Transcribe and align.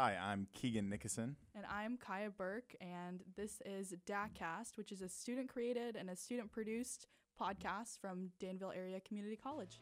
Hi, 0.00 0.14
I'm 0.16 0.46
Keegan 0.54 0.88
Nickerson. 0.88 1.34
And 1.56 1.64
I'm 1.68 1.96
Kaya 1.96 2.30
Burke, 2.30 2.76
and 2.80 3.20
this 3.36 3.60
is 3.66 3.96
DACast, 4.06 4.76
which 4.76 4.92
is 4.92 5.02
a 5.02 5.08
student 5.08 5.48
created 5.48 5.96
and 5.96 6.08
a 6.08 6.14
student 6.14 6.52
produced 6.52 7.08
podcast 7.36 7.98
from 8.00 8.30
Danville 8.38 8.70
Area 8.76 9.00
Community 9.00 9.34
College. 9.34 9.80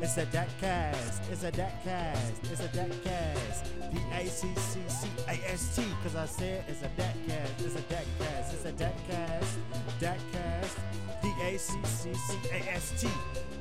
It's 0.00 0.16
a 0.18 0.26
DACast, 0.26 1.32
it's 1.32 1.42
a 1.42 1.50
DACast, 1.50 2.52
it's 2.52 2.60
a 2.60 2.68
DACast. 2.68 2.92
DACcast. 3.02 3.90
D-A-C-C-C-A-S-T, 3.92 5.82
cause 6.04 6.14
I 6.14 6.26
said 6.26 6.64
it's 6.68 6.82
a 6.82 6.88
DACast, 6.90 7.64
it's 7.64 7.74
a 7.74 7.82
DACast, 7.92 8.52
it's 8.54 8.66
a 8.66 8.72
DACast, 8.72 9.58
DACcast. 9.98 10.78
D-A-C-C-C-A-S-T, 11.22 13.08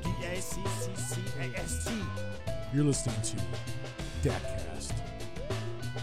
D-A-C-C-C-A-S-T. 0.03 1.91
You're 2.73 2.83
listening 2.83 3.21
to 3.21 3.37
DACcast, 4.27 4.93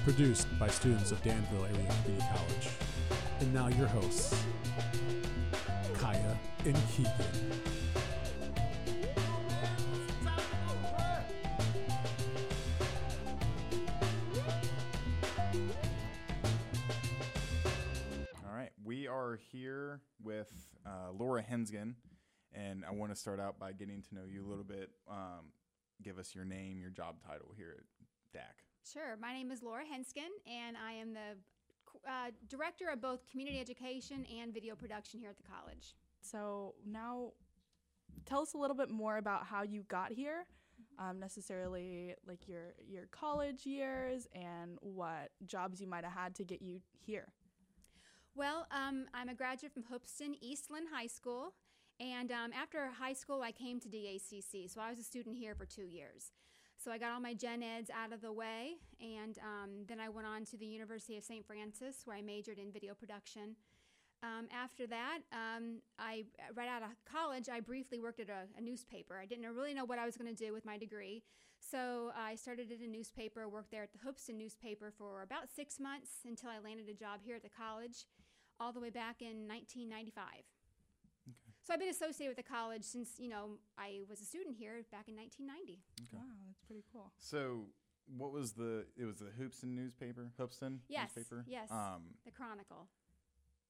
produced 0.05 0.47
by 0.59 0.69
students 0.69 1.11
of 1.13 1.23
Danville 1.23 1.65
Area 1.65 1.87
Community 2.03 2.27
College. 2.35 2.69
And 3.41 3.53
now 3.55 3.69
your 3.69 3.87
hosts, 3.87 4.45
Kaya 5.95 6.39
and 6.65 6.77
Keegan. 6.93 7.13
All 18.47 18.55
right, 18.55 18.71
we 18.85 19.07
are 19.07 19.39
here 19.51 20.01
with 20.23 20.53
uh, 20.87 21.13
Laura 21.19 21.43
Hensgen, 21.43 21.95
and 22.55 22.85
I 22.85 22.93
want 22.93 23.13
to 23.13 23.17
start 23.17 23.41
out 23.41 23.59
by 23.59 23.73
getting 23.73 24.03
to 24.03 24.15
know 24.15 24.25
you 24.31 24.45
a 24.45 24.49
little 24.49 24.65
bit. 24.65 24.91
Um, 25.09 25.53
give 26.03 26.19
us 26.19 26.35
your 26.35 26.45
name, 26.45 26.79
your 26.81 26.91
job 26.91 27.17
title 27.27 27.53
here 27.57 27.77
at 27.79 28.39
DAC. 28.39 28.91
Sure. 28.91 29.17
My 29.21 29.33
name 29.33 29.51
is 29.51 29.63
Laura 29.63 29.85
Hensgen, 29.85 30.31
and 30.47 30.77
I 30.77 30.93
am 30.93 31.13
the 31.13 31.37
uh, 32.09 32.31
director 32.49 32.89
of 32.89 33.01
both 33.01 33.27
community 33.31 33.61
education 33.61 34.27
and 34.41 34.53
video 34.53 34.75
production 34.75 35.21
here 35.21 35.31
at 35.31 35.37
the 35.37 35.43
college. 35.43 35.95
So 36.23 36.75
now 36.87 37.33
tell 38.27 38.41
us 38.41 38.55
a 38.55 38.59
little 38.59 38.77
bit 38.77 38.91
more 38.91 39.19
about 39.19 39.47
how 39.47 39.63
you 39.63 39.85
got 39.89 40.13
here, 40.13 40.47
um, 40.99 41.19
necessarily 41.21 42.15
like 42.27 42.49
your, 42.49 42.75
your 42.87 43.07
college 43.11 43.67
years 43.67 44.27
and 44.35 44.79
what 44.81 45.31
jobs 45.47 45.81
you 45.81 45.87
might 45.87 46.05
have 46.05 46.13
had 46.13 46.35
to 46.37 46.45
get 46.45 46.63
you 46.63 46.81
here. 46.99 47.29
Well, 48.35 48.67
um, 48.71 49.07
I'm 49.13 49.29
a 49.29 49.35
graduate 49.35 49.73
from 49.73 49.85
Hoopeston 49.85 50.37
Eastland 50.41 50.87
High 50.93 51.09
School, 51.09 51.53
and 52.01 52.33
um, 52.33 52.51
after 52.53 52.89
high 52.99 53.13
school, 53.13 53.43
I 53.43 53.53
came 53.53 53.79
to 53.81 53.89
DACC. 53.89 54.73
So 54.73 54.81
I 54.81 54.89
was 54.89 54.99
a 54.99 55.03
student 55.03 55.37
here 55.37 55.55
for 55.55 55.67
two 55.67 55.85
years. 55.85 56.33
So 56.83 56.91
I 56.91 56.97
got 56.97 57.13
all 57.13 57.21
my 57.21 57.35
gen 57.35 57.63
eds 57.63 57.91
out 57.91 58.11
of 58.11 58.23
the 58.23 58.33
way, 58.33 58.79
and 59.03 59.37
um, 59.41 59.85
then 59.87 60.01
I 60.01 60.09
went 60.09 60.27
on 60.27 60.47
to 60.47 60.57
the 60.57 60.65
University 60.65 61.19
of 61.19 61.25
St. 61.25 61.47
Francis, 61.47 62.03
where 62.07 62.17
I 62.17 62.23
majored 62.23 62.59
in 62.59 62.73
video 62.73 62.95
production. 62.95 63.55
Um, 64.23 64.49
after 64.51 64.87
that, 64.87 65.19
um, 65.31 65.83
I 65.99 66.25
right 66.55 66.69
out 66.69 66.83
of 66.83 66.89
college, 67.05 67.51
I 67.51 67.61
briefly 67.61 68.01
worked 68.01 68.19
at 68.21 68.31
a, 68.31 68.49
a 68.57 68.63
newspaper. 68.63 69.19
I 69.21 69.27
didn't 69.27 69.45
really 69.55 69.75
know 69.75 69.85
what 69.85 69.99
I 69.99 70.07
was 70.07 70.17
going 70.17 70.35
to 70.35 70.45
do 70.45 70.55
with 70.55 70.65
my 70.65 70.79
degree, 70.79 71.23
so 71.59 72.13
I 72.17 72.35
started 72.35 72.73
at 72.73 72.81
a 72.81 72.91
newspaper, 72.91 73.47
worked 73.47 73.71
there 73.71 73.83
at 73.83 73.93
the 73.93 73.99
Hoopeston 73.99 74.39
newspaper 74.39 74.91
for 74.97 75.21
about 75.21 75.51
six 75.55 75.79
months 75.79 76.21
until 76.27 76.49
I 76.49 76.61
landed 76.65 76.89
a 76.89 76.95
job 76.95 77.21
here 77.23 77.37
at 77.37 77.43
the 77.43 77.51
college, 77.51 78.07
all 78.59 78.73
the 78.73 78.81
way 78.81 78.91
back 78.91 79.21
in 79.21 79.47
1995. 79.47 80.25
So 81.71 81.75
I've 81.75 81.79
been 81.79 81.89
associated 81.89 82.37
with 82.37 82.45
the 82.45 82.53
college 82.53 82.83
since 82.83 83.11
you 83.21 83.29
know 83.29 83.51
I 83.79 84.01
was 84.09 84.21
a 84.21 84.25
student 84.25 84.57
here 84.59 84.83
back 84.91 85.07
in 85.07 85.15
1990. 85.15 85.79
Wow, 86.13 86.23
that's 86.49 86.59
pretty 86.67 86.83
cool. 86.93 87.13
So, 87.17 87.67
what 88.19 88.33
was 88.33 88.55
the? 88.55 88.87
It 88.97 89.05
was 89.05 89.19
the 89.19 89.31
Hoopeston 89.39 89.77
newspaper. 89.77 90.33
Hoopeston 90.37 90.81
Yes, 90.89 91.13
newspaper. 91.15 91.45
yes. 91.47 91.71
Um, 91.71 92.19
The 92.25 92.33
Chronicle. 92.33 92.89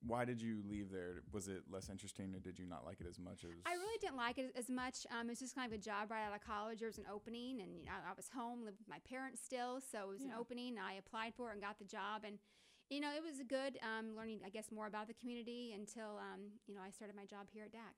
why 0.06 0.24
did 0.24 0.40
you 0.40 0.62
leave 0.66 0.90
there? 0.90 1.24
Was 1.30 1.48
it 1.48 1.64
less 1.70 1.90
interesting, 1.90 2.34
or 2.34 2.38
did 2.38 2.58
you 2.58 2.64
not 2.64 2.86
like 2.86 3.02
it 3.02 3.06
as 3.06 3.18
much 3.18 3.44
as? 3.44 3.50
I 3.66 3.74
really 3.74 3.98
didn't 4.00 4.16
like 4.16 4.38
it 4.38 4.52
as 4.56 4.70
much. 4.70 5.06
Um, 5.12 5.26
it 5.26 5.32
was 5.32 5.40
just 5.40 5.54
kind 5.54 5.70
of 5.70 5.78
a 5.78 5.82
job 5.82 6.10
right 6.10 6.24
out 6.24 6.34
of 6.34 6.40
college. 6.40 6.78
There 6.78 6.88
was 6.88 6.96
an 6.96 7.04
opening, 7.12 7.60
and 7.60 7.76
you 7.76 7.84
know, 7.84 7.92
I 7.92 8.14
was 8.16 8.30
home, 8.34 8.64
lived 8.64 8.78
with 8.78 8.88
my 8.88 9.00
parents 9.06 9.42
still, 9.44 9.78
so 9.78 10.08
it 10.08 10.08
was 10.08 10.22
an 10.22 10.32
opening. 10.32 10.78
I 10.78 10.94
applied 10.94 11.34
for 11.36 11.50
it 11.50 11.52
and 11.52 11.60
got 11.60 11.78
the 11.78 11.84
job, 11.84 12.24
and 12.24 12.38
you 12.90 13.00
know, 13.00 13.10
it 13.16 13.22
was 13.22 13.40
good 13.48 13.78
um, 13.82 14.16
learning, 14.16 14.40
I 14.44 14.50
guess, 14.50 14.70
more 14.72 14.86
about 14.86 15.06
the 15.06 15.14
community 15.14 15.72
until 15.74 16.18
um, 16.18 16.40
you 16.66 16.74
know 16.74 16.80
I 16.84 16.90
started 16.90 17.16
my 17.16 17.24
job 17.24 17.46
here 17.52 17.64
at 17.64 17.72
DAC. 17.72 17.94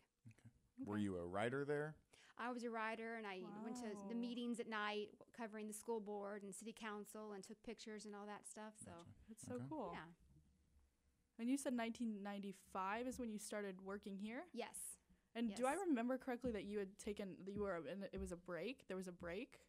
Were 0.86 0.98
you 0.98 1.16
a 1.16 1.26
writer 1.26 1.64
there? 1.64 1.94
I 2.38 2.50
was 2.50 2.64
a 2.64 2.70
writer, 2.70 3.16
and 3.16 3.26
I 3.26 3.40
went 3.62 3.76
to 3.76 3.88
the 4.08 4.14
meetings 4.14 4.58
at 4.60 4.68
night, 4.68 5.08
covering 5.36 5.68
the 5.68 5.74
school 5.74 6.00
board 6.00 6.42
and 6.42 6.54
city 6.54 6.74
council, 6.78 7.32
and 7.32 7.42
took 7.42 7.62
pictures 7.62 8.04
and 8.04 8.14
all 8.14 8.26
that 8.26 8.46
stuff. 8.48 8.74
So 8.84 8.90
That's 9.28 9.46
so 9.46 9.54
Okay. 9.56 9.64
cool. 9.68 9.90
yeah, 9.92 10.08
And 11.38 11.48
you 11.50 11.56
said 11.56 11.74
1995 11.76 13.06
is 13.06 13.18
when 13.18 13.30
you 13.30 13.38
started 13.38 13.80
working 13.84 14.16
here? 14.16 14.44
yes. 14.52 14.98
And 15.34 15.54
do 15.54 15.64
I 15.64 15.72
remember 15.88 16.18
correctly 16.18 16.52
that 16.52 16.64
you 16.64 16.78
had 16.78 16.98
taken, 16.98 17.36
that 17.46 17.52
you 17.52 17.62
were, 17.62 17.80
and 17.90 18.04
it 18.12 18.20
was 18.20 18.32
a 18.32 18.36
break? 18.36 18.84
There 18.88 18.98
was 18.98 19.08
a 19.08 19.12
break? 19.12 19.60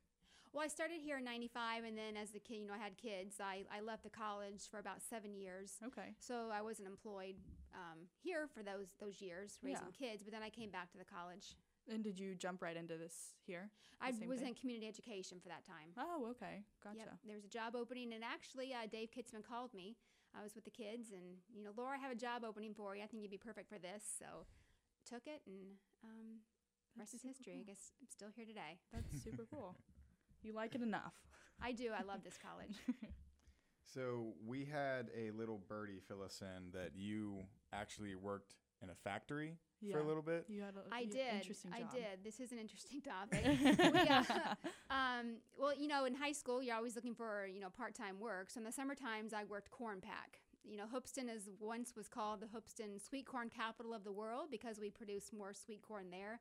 Well, 0.54 0.64
I 0.64 0.68
started 0.68 1.02
here 1.02 1.18
in 1.18 1.26
'95, 1.26 1.84
and 1.84 1.98
then 1.98 2.16
as 2.16 2.30
the 2.30 2.40
kid, 2.40 2.62
you 2.62 2.68
know, 2.68 2.76
I 2.76 2.78
had 2.78 2.96
kids. 2.96 3.42
I, 3.42 3.66
I 3.76 3.82
left 3.82 4.04
the 4.04 4.12
college 4.12 4.70
for 4.70 4.78
about 4.78 5.02
seven 5.02 5.34
years. 5.34 5.80
Okay. 5.84 6.14
So 6.20 6.50
I 6.54 6.62
wasn't 6.62 6.88
employed 6.88 7.36
um, 7.74 8.06
here 8.22 8.48
for 8.54 8.62
those 8.62 8.94
those 9.02 9.20
years 9.20 9.58
raising 9.64 9.90
Yeah. 9.90 10.08
kids, 10.10 10.22
but 10.24 10.32
then 10.32 10.44
I 10.44 10.50
came 10.50 10.70
back 10.70 10.92
to 10.92 10.98
the 11.00 11.06
college. 11.06 11.58
And 11.90 12.04
did 12.04 12.20
you 12.20 12.36
jump 12.36 12.62
right 12.62 12.78
into 12.78 12.98
this 12.98 13.34
here? 13.46 13.72
I 14.00 14.14
was 14.28 14.40
thing? 14.40 14.50
in 14.50 14.54
community 14.54 14.88
education 14.88 15.40
for 15.42 15.50
that 15.50 15.66
time. 15.66 15.92
Oh, 15.98 16.28
okay. 16.32 16.64
Gotcha. 16.84 16.98
Yep, 17.00 17.10
there 17.26 17.36
was 17.36 17.44
a 17.46 17.50
job 17.50 17.76
opening, 17.76 18.14
and 18.14 18.24
actually, 18.24 18.74
uh, 18.74 18.88
Dave 18.90 19.10
Kitzman 19.12 19.44
called 19.44 19.74
me. 19.74 19.98
I 20.38 20.44
was 20.44 20.56
with 20.56 20.66
the 20.66 20.72
kids, 20.72 21.12
and 21.12 21.42
you 21.54 21.64
know, 21.64 21.72
Laura, 21.76 21.98
I 21.98 22.02
have 22.02 22.12
a 22.12 22.16
job 22.16 22.46
opening 22.46 22.74
for 22.74 22.96
you. 22.96 23.04
I 23.04 23.08
think 23.08 23.22
you'd 23.24 23.32
be 23.32 23.38
perfect 23.42 23.68
for 23.70 23.80
this. 23.80 24.06
So, 24.06 24.46
took 25.04 25.26
it, 25.28 25.42
and 25.46 25.82
um, 26.04 26.40
rest 26.98 27.14
is 27.16 27.22
history. 27.22 27.58
I 27.60 27.64
guess 27.64 27.92
I'm 28.00 28.08
still 28.08 28.30
here 28.36 28.46
today. 28.46 28.80
That's 28.94 29.22
super 29.24 29.46
cool. 29.52 29.76
You 30.44 30.54
like 30.54 30.76
it 30.76 30.82
enough. 30.82 31.14
I 31.62 31.72
do. 31.72 31.92
I 31.98 32.04
love 32.04 32.24
this 32.24 32.38
college. 32.38 32.76
So 33.94 34.34
we 34.46 34.66
had 34.66 35.10
a 35.16 35.30
little 35.32 35.60
birdie 35.68 36.00
fill 36.08 36.24
us 36.24 36.42
in 36.42 36.72
that 36.72 36.92
you 36.96 37.44
actually 37.72 38.16
worked 38.16 38.56
in 38.82 38.90
a 38.90 38.96
factory 38.96 39.58
for 39.92 40.00
a 40.00 40.04
little 40.04 40.24
bit. 40.24 40.46
You 40.48 40.62
had 40.62 40.74
a 40.76 40.94
I 40.94 41.02
you- 41.02 41.12
did. 41.12 41.34
Interesting 41.36 41.72
I 41.74 41.84
did. 41.94 42.24
This 42.24 42.40
is 42.40 42.52
an 42.52 42.58
interesting 42.58 43.02
topic. 43.04 43.46
we, 43.46 44.00
uh, 44.10 44.24
um, 44.90 45.36
well, 45.60 45.76
you 45.76 45.88
know, 45.88 46.06
in 46.06 46.16
high 46.16 46.32
school, 46.32 46.64
you're 46.64 46.76
always 46.76 46.96
looking 46.96 47.14
for 47.14 47.46
you 47.46 47.60
know 47.60 47.70
part-time 47.70 48.20
work. 48.20 48.50
So 48.50 48.60
in 48.60 48.64
the 48.64 48.72
summer 48.72 48.96
times, 48.96 49.32
I 49.34 49.44
worked 49.44 49.70
corn 49.70 50.02
pack. 50.02 50.40
You 50.64 50.78
know, 50.78 50.86
Hoopeston 50.92 51.30
is 51.30 51.50
once 51.60 51.94
was 51.96 52.08
called 52.08 52.40
the 52.40 52.48
Hoopeston 52.48 53.00
sweet 53.00 53.26
corn 53.28 53.50
capital 53.50 53.94
of 53.94 54.04
the 54.04 54.12
world 54.14 54.48
because 54.50 54.80
we 54.80 54.90
produced 54.90 55.34
more 55.34 55.54
sweet 55.54 55.82
corn 55.82 56.06
there, 56.10 56.40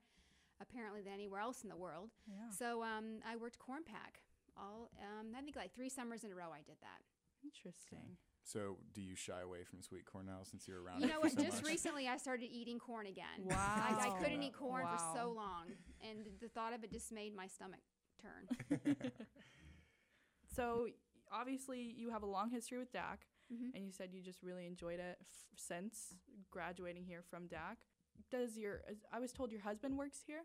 apparently 0.62 1.02
than 1.02 1.12
anywhere 1.12 1.40
else 1.40 1.62
in 1.62 1.68
the 1.68 1.76
world. 1.76 2.10
Yeah. 2.26 2.50
So 2.56 2.82
um, 2.82 3.18
I 3.28 3.36
worked 3.36 3.58
corn 3.58 3.82
pack 3.84 4.20
all. 4.56 4.90
Um, 5.00 5.34
I 5.36 5.42
think 5.42 5.56
like 5.56 5.74
three 5.74 5.88
summers 5.88 6.24
in 6.24 6.30
a 6.32 6.34
row. 6.34 6.50
I 6.54 6.62
did 6.62 6.76
that. 6.80 7.00
Interesting. 7.44 8.16
So 8.44 8.76
do 8.94 9.00
you 9.00 9.14
shy 9.14 9.40
away 9.40 9.62
from 9.64 9.82
sweet 9.82 10.04
corn 10.04 10.26
now 10.26 10.40
since 10.42 10.66
you're 10.66 10.82
around 10.82 11.00
You 11.00 11.06
know 11.08 11.20
what? 11.20 11.32
so 11.32 11.42
Just 11.42 11.62
much? 11.62 11.70
recently, 11.72 12.08
I 12.08 12.16
started 12.16 12.48
eating 12.52 12.78
corn 12.78 13.06
again. 13.06 13.46
I, 13.50 14.08
I 14.10 14.22
couldn't 14.22 14.42
eat 14.42 14.52
corn 14.54 14.84
for 14.86 14.98
so 15.14 15.30
long, 15.32 15.66
and 16.08 16.26
the 16.40 16.48
thought 16.48 16.72
of 16.72 16.82
it 16.84 16.90
just 16.92 17.12
made 17.12 17.34
my 17.36 17.46
stomach 17.46 17.80
turn. 18.20 18.96
So 20.54 20.88
obviously 21.32 21.94
you 21.96 22.10
have 22.10 22.22
a 22.22 22.26
long 22.26 22.50
history 22.50 22.78
with 22.78 22.92
DAC, 22.92 23.20
Mhm. 23.52 23.74
and 23.74 23.86
you 23.86 23.92
said 23.92 24.12
you 24.12 24.20
just 24.20 24.42
really 24.42 24.66
enjoyed 24.66 25.00
it 25.00 25.16
f- 25.20 25.46
since 25.56 26.14
graduating 26.50 27.04
here 27.04 27.22
from 27.22 27.48
DAC. 27.48 27.76
Does 28.30 28.56
your 28.56 28.82
I 29.12 29.18
was 29.18 29.32
told 29.32 29.52
your 29.52 29.60
husband 29.60 29.96
works 29.98 30.18
here? 30.26 30.42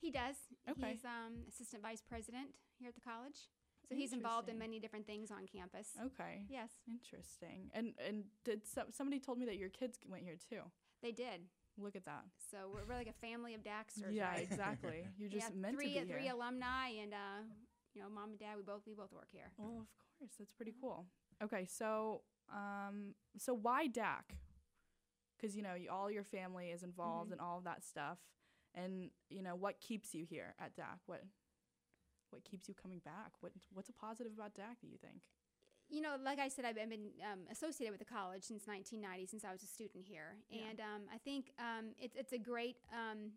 He 0.00 0.10
does. 0.10 0.36
Okay. 0.70 0.92
He's 0.92 1.04
um, 1.04 1.44
assistant 1.48 1.82
vice 1.82 2.02
president 2.08 2.48
here 2.78 2.88
at 2.88 2.94
the 2.94 3.00
college, 3.00 3.48
so 3.88 3.94
he's 3.94 4.12
involved 4.12 4.48
in 4.48 4.58
many 4.58 4.78
different 4.78 5.06
things 5.06 5.30
on 5.30 5.46
campus. 5.46 5.88
Okay. 6.06 6.42
Yes, 6.48 6.70
Interesting. 6.88 7.70
And 7.74 7.94
and 8.06 8.24
did 8.44 8.66
some, 8.66 8.86
somebody 8.90 9.18
told 9.20 9.38
me 9.38 9.46
that 9.46 9.56
your 9.56 9.70
kids 9.70 9.98
went 10.08 10.22
here 10.22 10.36
too? 10.48 10.62
they 11.02 11.12
did. 11.12 11.42
Look 11.80 11.94
at 11.94 12.04
that. 12.06 12.24
So 12.50 12.58
we're, 12.72 12.84
we're 12.88 12.98
like 12.98 13.08
a 13.08 13.26
family 13.26 13.54
of 13.54 13.62
Daxters. 13.62 14.10
yeah, 14.12 14.30
right? 14.30 14.42
exactly. 14.42 15.04
You're 15.18 15.30
just 15.30 15.54
meant 15.54 15.76
three 15.76 15.94
to 15.94 16.00
be 16.00 16.12
three 16.12 16.22
here. 16.22 16.32
alumni, 16.34 16.88
and 17.00 17.14
uh, 17.14 17.42
you 17.94 18.02
know, 18.02 18.08
mom 18.08 18.30
and 18.30 18.38
dad. 18.38 18.56
We 18.56 18.62
both 18.62 18.82
we 18.86 18.94
both 18.94 19.12
work 19.12 19.28
here. 19.30 19.50
Well, 19.56 19.86
of 19.86 20.18
course, 20.18 20.32
that's 20.38 20.52
pretty 20.52 20.74
cool. 20.80 21.06
Okay, 21.42 21.66
so 21.66 22.22
um, 22.52 23.14
so 23.36 23.54
why 23.54 23.86
DAC? 23.86 24.34
Because 25.38 25.56
you 25.56 25.62
know 25.62 25.74
you, 25.74 25.88
all 25.90 26.10
your 26.10 26.24
family 26.24 26.70
is 26.70 26.82
involved 26.82 27.30
Mhm. 27.30 27.34
in 27.34 27.40
all 27.40 27.58
of 27.58 27.64
that 27.64 27.84
stuff, 27.84 28.18
and 28.74 29.10
you 29.30 29.42
know 29.42 29.54
what 29.54 29.80
keeps 29.80 30.14
you 30.14 30.24
here 30.24 30.54
at 30.58 30.74
DAC? 30.76 30.98
What 31.06 31.22
what 32.30 32.44
keeps 32.44 32.68
you 32.68 32.74
coming 32.74 32.98
back? 33.00 33.32
What 33.40 33.52
what's 33.72 33.88
a 33.88 33.92
positive 33.92 34.32
about 34.32 34.54
DAC? 34.54 34.80
Do 34.80 34.86
you 34.88 34.98
think? 34.98 35.22
you 35.90 36.02
know, 36.02 36.16
like 36.22 36.38
I 36.38 36.48
said, 36.48 36.66
I've 36.66 36.74
been 36.74 37.12
um, 37.24 37.46
associated 37.50 37.92
with 37.92 37.98
the 37.98 38.04
college 38.04 38.42
since 38.44 38.66
1990, 38.66 39.24
since 39.24 39.42
I 39.42 39.52
was 39.52 39.62
a 39.62 39.66
student 39.66 40.04
here, 40.04 40.36
Yeah. 40.50 40.68
and 40.68 40.80
um, 40.80 41.02
I 41.10 41.16
think 41.16 41.50
um, 41.58 41.94
it's 41.98 42.14
it's 42.14 42.34
a 42.34 42.38
great 42.38 42.76
um, 42.92 43.32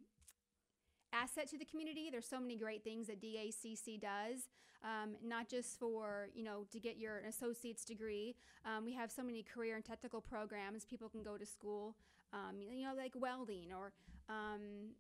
asset 1.14 1.48
to 1.50 1.58
the 1.58 1.66
community. 1.66 2.10
There's 2.12 2.28
so 2.28 2.40
many 2.40 2.56
great 2.56 2.84
things 2.84 3.08
that 3.08 3.22
DACC 3.22 4.00
does, 4.00 4.50
um, 4.84 5.16
not 5.24 5.50
just 5.50 5.80
for 5.80 6.30
you 6.34 6.44
know 6.44 6.66
to 6.72 6.80
get 6.80 6.98
your 6.98 7.20
associate's 7.28 7.86
degree. 7.86 8.36
Um, 8.66 8.86
we 8.86 8.94
have 8.94 9.12
so 9.12 9.24
many 9.24 9.44
career 9.44 9.76
and 9.76 9.86
technical 9.86 10.22
programs 10.22 10.86
people 10.86 11.10
can 11.10 11.24
go 11.24 11.38
to 11.38 11.46
school. 11.46 11.96
Um, 12.34 12.62
you 12.62 12.86
know, 12.86 12.94
like 12.96 13.12
welding 13.16 13.74
or 13.78 13.92
um, 14.30 14.94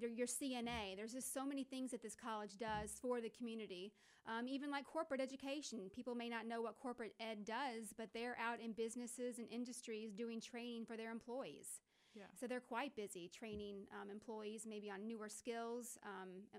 your, 0.00 0.10
your 0.10 0.26
CNA. 0.26 0.96
There's 0.96 1.12
just 1.12 1.32
so 1.32 1.44
many 1.44 1.64
things 1.64 1.90
that 1.90 2.02
this 2.02 2.14
college 2.14 2.58
does 2.58 2.98
for 3.00 3.20
the 3.20 3.28
community. 3.30 3.92
Um, 4.26 4.46
even 4.46 4.70
like 4.70 4.84
corporate 4.84 5.20
education. 5.20 5.90
People 5.94 6.14
may 6.14 6.28
not 6.28 6.46
know 6.46 6.60
what 6.60 6.78
corporate 6.78 7.14
ed 7.18 7.44
does, 7.44 7.94
but 7.96 8.08
they're 8.12 8.36
out 8.38 8.60
in 8.60 8.72
businesses 8.72 9.38
and 9.38 9.48
industries 9.50 10.12
doing 10.12 10.40
training 10.40 10.84
for 10.84 10.96
their 10.96 11.10
employees. 11.10 11.80
Yeah. 12.14 12.24
So 12.40 12.46
they're 12.46 12.60
quite 12.60 12.96
busy 12.96 13.28
training 13.28 13.86
um, 14.00 14.10
employees 14.10 14.66
maybe 14.66 14.90
on 14.90 15.06
newer 15.06 15.28
skills, 15.28 15.98
um, 16.04 16.28
uh, 16.54 16.58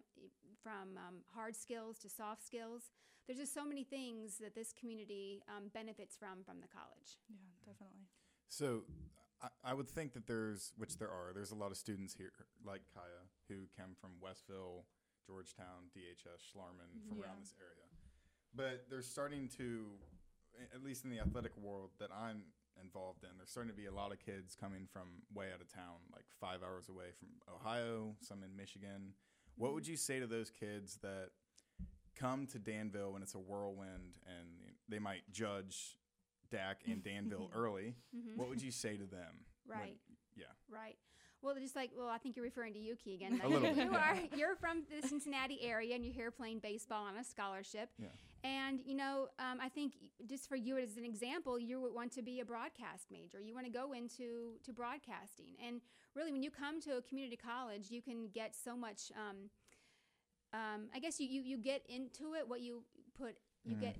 from 0.63 0.97
um, 0.97 1.15
hard 1.33 1.55
skills 1.55 1.99
to 1.99 2.09
soft 2.09 2.45
skills. 2.45 2.91
There's 3.27 3.39
just 3.39 3.53
so 3.53 3.65
many 3.65 3.83
things 3.83 4.37
that 4.39 4.55
this 4.55 4.73
community 4.73 5.41
um, 5.47 5.69
benefits 5.73 6.15
from 6.17 6.43
from 6.45 6.61
the 6.61 6.67
college. 6.67 7.17
Yeah, 7.29 7.73
definitely. 7.73 8.05
So 8.47 8.83
I, 9.41 9.71
I 9.71 9.73
would 9.73 9.87
think 9.89 10.13
that 10.13 10.25
there's, 10.27 10.73
which 10.77 10.97
there 10.97 11.09
are, 11.09 11.31
there's 11.33 11.51
a 11.51 11.55
lot 11.55 11.71
of 11.71 11.77
students 11.77 12.13
here 12.13 12.31
like 12.65 12.81
Kaya 12.93 13.23
who 13.47 13.67
come 13.77 13.95
from 13.99 14.11
Westville, 14.21 14.85
Georgetown, 15.27 15.93
DHS, 15.95 16.41
Schlarman, 16.49 16.89
from 17.07 17.17
Yeah. 17.19 17.25
around 17.25 17.41
this 17.43 17.53
area. 17.59 17.85
But 18.55 18.89
they're 18.89 19.03
starting 19.03 19.47
to, 19.57 19.85
at 20.73 20.83
least 20.83 21.03
in 21.05 21.11
the 21.11 21.19
athletic 21.19 21.55
world 21.57 21.91
that 21.99 22.09
I'm 22.11 22.43
involved 22.83 23.23
in, 23.23 23.29
there's 23.37 23.49
starting 23.49 23.71
to 23.71 23.75
be 23.77 23.85
a 23.87 23.91
lot 23.93 24.11
of 24.11 24.19
kids 24.19 24.55
coming 24.59 24.87
from 24.91 25.07
way 25.33 25.47
out 25.53 25.61
of 25.61 25.67
town, 25.71 25.97
like 26.13 26.25
five 26.39 26.61
hours 26.63 26.89
away 26.89 27.07
from 27.17 27.27
Ohio, 27.53 28.15
some 28.21 28.43
in 28.43 28.55
Michigan. 28.55 29.13
What 29.55 29.73
would 29.73 29.87
you 29.87 29.97
say 29.97 30.19
to 30.19 30.27
those 30.27 30.49
kids 30.49 30.97
that 31.01 31.29
come 32.15 32.47
to 32.47 32.59
Danville 32.59 33.13
when 33.13 33.21
it's 33.21 33.35
a 33.35 33.39
whirlwind 33.39 34.17
and 34.27 34.47
they 34.87 34.99
might 34.99 35.21
judge 35.31 35.97
DAC 36.51 36.75
and 36.91 37.03
Danville 37.03 37.49
early? 37.55 37.95
Mhm. 38.15 38.37
What 38.37 38.49
would 38.49 38.61
you 38.61 38.71
say 38.71 38.97
to 38.97 39.05
them? 39.05 39.45
when- 39.65 39.77
Right. 39.79 39.97
yeah. 40.35 40.45
Right. 40.69 40.97
Well, 41.41 41.55
just 41.55 41.75
like 41.75 41.91
well, 41.97 42.09
I 42.09 42.17
think 42.17 42.35
you're 42.35 42.43
referring 42.43 42.73
to 42.73 42.79
Yuki 42.79 43.13
again. 43.13 43.39
A 43.43 43.47
little 43.47 43.61
bit, 43.69 43.77
you 43.77 43.91
yeah. 43.91 44.11
are. 44.33 44.37
You're 44.37 44.55
from 44.55 44.83
the 44.89 45.07
Cincinnati 45.07 45.61
area, 45.61 45.95
and 45.95 46.03
you're 46.03 46.13
here 46.13 46.31
playing 46.31 46.59
baseball 46.59 47.05
on 47.05 47.15
a 47.15 47.23
scholarship. 47.23 47.89
Yeah. 47.97 48.07
And 48.43 48.79
you 48.85 48.95
know, 48.95 49.27
um, 49.39 49.59
I 49.61 49.69
think 49.69 49.93
just 50.29 50.47
for 50.47 50.55
you 50.55 50.77
as 50.77 50.97
an 50.97 51.03
example, 51.03 51.59
you 51.59 51.81
would 51.81 51.93
want 51.93 52.11
to 52.13 52.21
be 52.21 52.39
a 52.39 52.45
broadcast 52.45 53.07
major. 53.11 53.41
You 53.41 53.53
want 53.53 53.65
to 53.65 53.71
go 53.71 53.91
into 53.93 54.53
to 54.63 54.71
broadcasting, 54.73 55.55
and 55.65 55.81
really, 56.15 56.31
when 56.31 56.41
you 56.43 56.51
come 56.51 56.79
to 56.81 56.97
a 56.97 57.01
community 57.01 57.35
college, 57.35 57.89
you 57.89 58.01
can 58.01 58.29
get 58.33 58.55
so 58.55 58.77
much. 58.77 59.11
Um, 59.15 59.49
um, 60.53 60.87
I 60.95 60.99
guess 60.99 61.19
you, 61.19 61.27
you 61.27 61.41
you 61.41 61.57
get 61.57 61.83
into 61.89 62.33
it 62.35 62.47
what 62.47 62.61
you 62.61 62.83
put. 63.17 63.35
You 63.65 63.75
Mhm. 63.75 63.81
get 63.81 63.97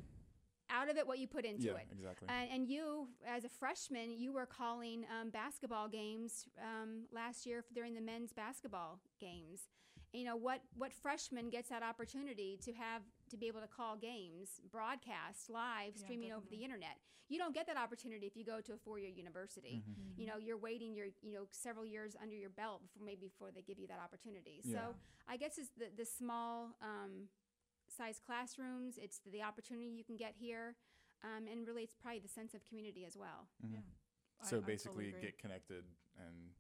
out 0.70 0.90
of 0.90 0.98
it 0.98 1.06
what 1.06 1.20
you 1.20 1.28
put 1.28 1.46
into 1.46 1.68
yeah, 1.68 1.74
it. 1.74 1.88
exactly. 1.92 2.28
And, 2.30 2.50
and 2.52 2.68
you, 2.68 3.08
as 3.28 3.44
a 3.44 3.50
freshman, 3.50 4.12
you 4.12 4.32
were 4.32 4.46
calling 4.46 5.06
um, 5.20 5.32
basketball 5.32 5.88
games 5.88 6.46
um, 6.62 7.06
last 7.12 7.46
year 7.46 7.66
during 7.74 7.94
the 7.96 8.02
men's 8.02 8.34
basketball 8.34 9.00
games. 9.20 9.64
You 10.14 10.26
know 10.26 10.36
what? 10.36 10.62
What 10.78 10.94
freshman 10.94 11.50
gets 11.50 11.70
that 11.70 11.84
opportunity 11.84 12.58
to 12.64 12.74
have 12.74 13.02
to 13.30 13.38
be 13.38 13.48
able 13.48 13.62
to 13.62 13.68
call 13.68 13.96
games, 13.96 14.60
broadcast 14.72 15.50
live, 15.50 15.94
Yeah, 15.96 16.02
streaming 16.04 16.32
over 16.32 16.48
the 16.50 16.64
internet? 16.64 16.98
You 17.30 17.38
don't 17.38 17.54
get 17.54 17.68
that 17.68 17.78
opportunity 17.78 18.26
if 18.26 18.36
you 18.36 18.44
go 18.44 18.60
to 18.62 18.74
a 18.74 18.78
four-year 18.78 19.10
university. 19.10 19.84
Mhm. 19.88 20.18
You 20.18 20.26
know, 20.26 20.38
you're 20.38 20.58
waiting 20.58 20.96
your 20.96 21.08
you 21.22 21.32
know 21.34 21.48
several 21.52 21.86
years 21.86 22.16
under 22.22 22.36
your 22.36 22.50
belt 22.50 22.82
before 22.82 23.04
maybe 23.06 23.28
before 23.28 23.52
they 23.52 23.62
give 23.62 23.78
you 23.80 23.88
that 23.88 24.00
opportunity. 24.00 24.62
Yeah. 24.64 24.76
So 24.92 24.96
I 25.28 25.38
guess 25.38 25.58
it's 25.58 25.70
the 25.78 25.90
the 25.96 26.06
small 26.06 26.76
um, 26.82 27.30
size 27.88 28.20
classrooms. 28.20 28.98
It's 28.98 29.20
the, 29.20 29.30
the 29.30 29.44
opportunity 29.44 29.88
you 29.90 30.04
can 30.04 30.16
get 30.18 30.36
here, 30.36 30.76
um, 31.24 31.48
and 31.48 31.68
really, 31.68 31.84
it's 31.84 31.96
probably 31.96 32.20
the 32.20 32.28
sense 32.28 32.54
of 32.56 32.64
community 32.66 33.06
as 33.06 33.16
well. 33.16 33.48
Mhm. 33.64 33.74
Yeah. 33.74 33.80
I- 34.40 34.42
I 34.42 34.46
So 34.46 34.56
totally 34.58 34.74
basically, 34.74 35.12
get 35.22 35.38
connected 35.38 35.86
and 36.16 36.54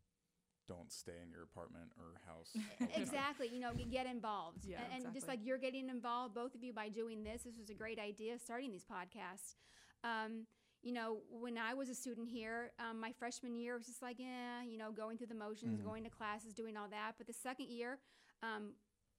don't 0.69 0.91
stay 0.93 1.17
in 1.25 1.29
your 1.31 1.43
apartment 1.43 1.91
or 1.97 2.21
house. 2.25 2.51
all 2.55 2.61
the 2.79 2.85
time. 2.93 3.01
exactly. 3.01 3.49
You 3.51 3.59
know, 3.59 3.73
get- 3.73 3.91
get 3.91 4.05
involved. 4.05 4.63
Yeah, 4.65 4.77
and, 4.95 5.03
and 5.03 5.13
just 5.13 5.27
like 5.27 5.39
you're 5.43 5.57
getting 5.57 5.89
involved, 5.89 6.33
both 6.35 6.53
of 6.55 6.63
you 6.63 6.71
by 6.71 6.87
doing 6.89 7.23
this. 7.23 7.41
This 7.43 7.57
was 7.57 7.69
a 7.69 7.73
great 7.73 7.99
idea, 7.99 8.37
starting 8.39 8.71
these 8.71 8.85
podcasts. 8.85 9.55
Um, 10.03 10.45
you 10.81 10.93
know, 10.93 11.17
when 11.29 11.57
I 11.57 11.73
was 11.73 11.89
a 11.89 11.95
student 11.95 12.29
here, 12.29 12.71
um, 12.79 13.01
my 13.01 13.11
freshman 13.11 13.55
year 13.57 13.75
was 13.77 13.87
just 13.87 14.01
like, 14.01 14.15
yeah, 14.19 14.63
you 14.65 14.77
know, 14.77 14.91
going 14.91 15.17
through 15.17 15.27
the 15.27 15.35
motions, 15.35 15.81
Mhm. 15.81 15.85
going 15.85 16.03
to 16.05 16.09
classes, 16.09 16.53
doing 16.53 16.77
all 16.77 16.87
that. 16.89 17.13
But 17.17 17.27
the 17.27 17.33
second 17.33 17.67
year, 17.69 17.99
um, 18.43 18.73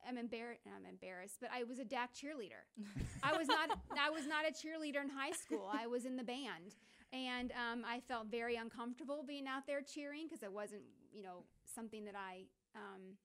I'm 0.08 0.16
embarrassed. 0.16 0.62
I'm 0.66 0.86
embarrassed, 0.86 1.36
but 1.40 1.50
I 1.52 1.64
was 1.64 1.78
a 1.78 1.84
DAC 1.84 2.14
cheerleader. 2.14 2.62
I 3.22 3.36
was 3.36 3.46
not. 3.48 3.68
I 4.00 4.08
was 4.08 4.26
not 4.26 4.46
a 4.48 4.52
cheerleader 4.52 5.02
in 5.02 5.10
high 5.10 5.32
school. 5.32 5.68
I 5.70 5.86
was 5.86 6.06
in 6.06 6.16
the 6.16 6.24
band, 6.24 6.76
and 7.12 7.52
um, 7.52 7.84
I 7.86 8.00
felt 8.00 8.26
very 8.30 8.56
uncomfortable 8.56 9.24
being 9.26 9.46
out 9.46 9.66
there 9.66 9.82
cheering 9.82 10.26
because 10.28 10.42
it 10.42 10.52
wasn't, 10.52 10.82
you 11.12 11.22
know, 11.22 11.44
something 11.64 12.04
that 12.04 12.14
I. 12.16 12.44
Um, 12.74 13.16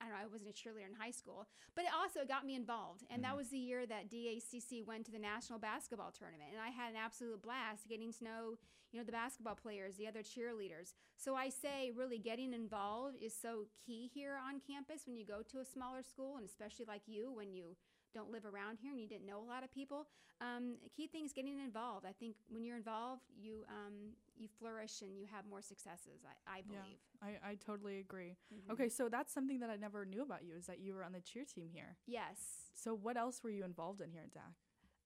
I 0.00 0.06
don't 0.06 0.14
know. 0.14 0.24
I 0.24 0.26
wasn't 0.28 0.48
a 0.48 0.54
cheerleader 0.54 0.88
in 0.88 0.94
high 0.94 1.10
school, 1.10 1.46
but 1.74 1.84
it 1.84 1.90
also 1.92 2.24
got 2.26 2.46
me 2.46 2.54
involved, 2.54 3.04
and 3.10 3.22
that 3.22 3.34
Mhm. 3.34 3.36
was 3.36 3.50
the 3.50 3.58
year 3.58 3.84
that 3.84 4.08
DACC 4.08 4.82
went 4.82 5.04
to 5.04 5.12
the 5.12 5.18
national 5.18 5.58
basketball 5.58 6.10
tournament, 6.10 6.52
and 6.52 6.60
I 6.60 6.70
had 6.70 6.88
an 6.88 6.96
absolute 6.96 7.42
blast 7.42 7.86
getting 7.86 8.10
to 8.14 8.24
know, 8.24 8.58
you 8.92 8.98
know, 8.98 9.04
the 9.04 9.12
basketball 9.12 9.56
players, 9.56 9.96
the 9.96 10.06
other 10.08 10.22
cheerleaders. 10.22 10.94
So 11.16 11.34
I 11.34 11.50
say, 11.50 11.90
really, 11.90 12.18
getting 12.18 12.54
involved 12.54 13.18
is 13.20 13.36
so 13.36 13.66
key 13.84 14.06
here 14.06 14.36
on 14.36 14.60
campus 14.60 15.06
when 15.06 15.18
you 15.18 15.26
go 15.26 15.42
to 15.42 15.58
a 15.58 15.66
smaller 15.66 16.02
school, 16.02 16.38
and 16.38 16.46
especially 16.46 16.86
like 16.86 17.06
you 17.06 17.30
when 17.30 17.52
you 17.52 17.76
don't 18.12 18.30
live 18.30 18.44
around 18.44 18.78
here 18.80 18.90
and 18.92 19.00
you 19.00 19.06
didn't 19.06 19.26
know 19.26 19.38
a 19.40 19.48
lot 19.48 19.62
of 19.64 19.72
people. 19.72 20.06
Um, 20.40 20.76
key 20.96 21.06
thing 21.06 21.24
is 21.24 21.32
getting 21.32 21.58
involved. 21.58 22.06
I 22.06 22.12
think 22.12 22.36
when 22.48 22.64
you're 22.64 22.76
involved, 22.76 23.22
you 23.38 23.64
um, 23.68 24.14
you 24.36 24.48
flourish 24.58 25.02
and 25.02 25.16
you 25.18 25.26
have 25.30 25.44
more 25.46 25.62
successes. 25.62 26.20
I, 26.24 26.50
I 26.50 26.56
Yeah. 26.58 26.80
believe. 26.80 26.98
I, 27.22 27.50
I 27.50 27.54
totally 27.56 27.98
agree. 28.00 28.36
Mhm. 28.52 28.72
Okay, 28.72 28.88
so 28.88 29.08
that's 29.08 29.32
something 29.32 29.60
that 29.60 29.70
I 29.70 29.76
never 29.76 30.04
knew 30.06 30.22
about 30.22 30.44
you 30.44 30.54
is 30.56 30.66
that 30.66 30.80
you 30.80 30.94
were 30.94 31.04
on 31.04 31.12
the 31.12 31.20
cheer 31.20 31.44
team 31.44 31.68
here. 31.72 31.96
Yes. 32.06 32.70
So 32.74 32.94
what 32.94 33.16
else 33.16 33.42
were 33.44 33.50
you 33.50 33.64
involved 33.64 34.00
in 34.00 34.10
here 34.10 34.22
at 34.22 34.32
DAC? 34.32 34.54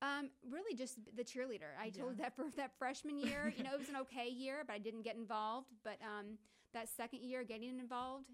Um, 0.02 0.30
really, 0.48 0.74
just 0.76 0.98
the 1.16 1.24
cheerleader. 1.24 1.72
I 1.80 1.88
told 1.90 2.18
that 2.18 2.36
for 2.36 2.44
that 2.56 2.72
freshman 2.78 3.18
year, 3.18 3.52
you 3.56 3.64
know, 3.64 3.72
it 3.74 3.78
was 3.78 3.88
an 3.88 3.96
okay 3.96 4.28
year, 4.28 4.62
but 4.66 4.74
I 4.74 4.78
didn't 4.78 5.02
get 5.02 5.16
involved. 5.16 5.68
But 5.82 5.98
um, 6.02 6.36
that 6.74 6.88
second 6.88 7.22
year, 7.22 7.42
getting 7.42 7.78
involved, 7.80 8.26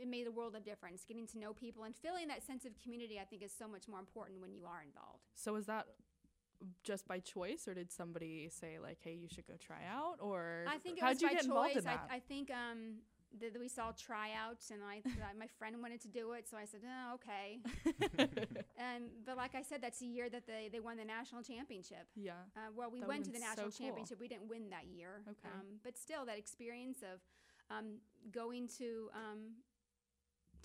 it 0.00 0.08
made 0.08 0.26
a 0.26 0.30
world 0.30 0.54
of 0.56 0.64
difference. 0.64 1.04
Getting 1.04 1.26
to 1.28 1.38
know 1.38 1.52
people 1.52 1.84
and 1.84 1.94
feeling 1.94 2.28
that 2.28 2.42
sense 2.46 2.64
of 2.64 2.72
community, 2.82 3.18
I 3.20 3.24
think, 3.24 3.42
is 3.42 3.52
so 3.56 3.68
much 3.68 3.88
more 3.88 3.98
important 4.00 4.40
when 4.40 4.52
you 4.52 4.64
are 4.66 4.82
involved. 4.82 5.24
So 5.34 5.52
was 5.54 5.66
that 5.66 5.86
just 6.82 7.06
by 7.06 7.20
choice, 7.20 7.68
or 7.68 7.74
did 7.74 7.92
somebody 7.92 8.48
say 8.50 8.78
like, 8.80 8.98
"Hey, 9.00 9.14
you 9.14 9.28
should 9.28 9.46
go 9.46 9.54
try 9.58 9.82
out"? 9.88 10.16
Or 10.20 10.64
I 10.68 10.78
think 10.78 10.98
it 10.98 11.04
was 11.04 11.20
you 11.22 11.28
by 11.28 11.34
get 11.34 11.44
involved 11.44 11.68
choice. 11.70 11.78
in 11.78 11.84
that? 11.84 12.08
I, 12.10 12.16
I 12.16 12.20
think 12.20 12.50
um, 12.50 12.96
that 13.40 13.58
we 13.60 13.68
saw 13.68 13.92
tryouts, 13.92 14.70
and 14.70 14.80
I 14.92 15.02
my 15.38 15.46
friend 15.58 15.80
wanted 15.80 16.00
to 16.02 16.08
do 16.08 16.32
it, 16.32 16.48
so 16.48 16.56
I 16.56 16.64
said, 16.64 16.80
"Oh, 16.84 17.14
okay." 17.14 17.60
and 18.78 19.04
but 19.24 19.36
like 19.36 19.54
I 19.54 19.62
said, 19.62 19.80
that's 19.82 20.00
the 20.00 20.06
year 20.06 20.28
that 20.30 20.46
they 20.46 20.68
they 20.72 20.80
won 20.80 20.96
the 20.96 21.04
national 21.04 21.42
championship. 21.42 22.06
yeah. 22.16 22.32
Uh, 22.56 22.70
well, 22.74 22.90
we 22.90 23.00
That 23.00 23.08
went 23.08 23.24
to 23.26 23.30
the 23.30 23.34
been 23.38 23.42
so 23.42 23.48
national 23.48 23.70
cool. 23.70 23.86
championship. 23.86 24.20
We 24.20 24.28
didn't 24.28 24.48
win 24.48 24.70
that 24.70 24.86
year. 24.86 25.22
Okay. 25.28 25.48
Um, 25.54 25.78
but 25.84 25.96
still, 25.96 26.24
that 26.26 26.38
experience 26.38 27.02
of 27.02 27.20
um, 27.70 27.98
going 28.32 28.66
to 28.78 29.10
um, 29.14 29.52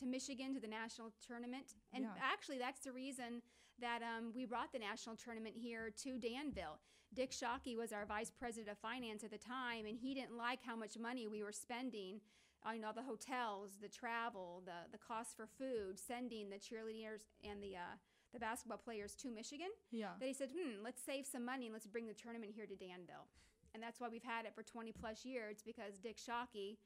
to 0.03 0.09
Michigan 0.09 0.53
to 0.53 0.59
the 0.59 0.67
national 0.67 1.11
tournament, 1.25 1.75
and 1.93 2.03
Yeah. 2.03 2.13
actually, 2.21 2.57
that's 2.57 2.81
the 2.81 2.91
reason 2.91 3.41
that 3.79 4.01
um, 4.03 4.31
we 4.35 4.45
brought 4.45 4.71
the 4.71 4.79
national 4.79 5.15
tournament 5.15 5.55
here 5.57 5.89
to 5.89 6.17
Danville. 6.19 6.79
Dick 7.13 7.31
Shockey 7.31 7.75
was 7.77 7.91
our 7.93 8.05
vice 8.05 8.29
president 8.31 8.69
of 8.69 8.77
finance 8.79 9.23
at 9.23 9.31
the 9.31 9.37
time, 9.37 9.85
and 9.85 9.97
he 9.97 10.13
didn't 10.13 10.35
like 10.35 10.61
how 10.63 10.75
much 10.75 10.97
money 10.97 11.27
we 11.27 11.43
were 11.43 11.51
spending 11.51 12.21
on 12.63 12.75
you 12.75 12.81
know, 12.81 12.91
the 12.93 13.03
hotels, 13.03 13.77
the 13.81 13.89
travel, 13.89 14.61
the 14.65 14.89
the 14.91 14.97
cost 14.97 15.35
for 15.35 15.45
food, 15.47 15.99
sending 15.99 16.49
the 16.49 16.57
cheerleaders 16.57 17.23
and 17.43 17.61
the 17.61 17.75
uh, 17.75 17.95
the 18.33 18.39
basketball 18.39 18.77
players 18.79 19.15
to 19.15 19.29
Michigan 19.29 19.69
Yeah. 19.91 20.13
that 20.19 20.25
he 20.25 20.33
said, 20.33 20.49
hmm, 20.51 20.81
let's 20.83 21.01
save 21.03 21.25
some 21.27 21.45
money 21.45 21.65
and 21.67 21.73
let's 21.73 21.85
bring 21.85 22.07
the 22.07 22.15
tournament 22.15 22.51
here 22.55 22.65
to 22.65 22.75
Danville. 22.75 23.27
And 23.75 23.83
that's 23.83 23.99
why 23.99 24.07
we've 24.09 24.23
had 24.23 24.45
it 24.45 24.55
for 24.55 24.63
20 24.63 24.91
plus 24.91 25.23
years 25.23 25.61
because 25.63 25.99
Dick 25.99 26.17
Shockey 26.17 26.77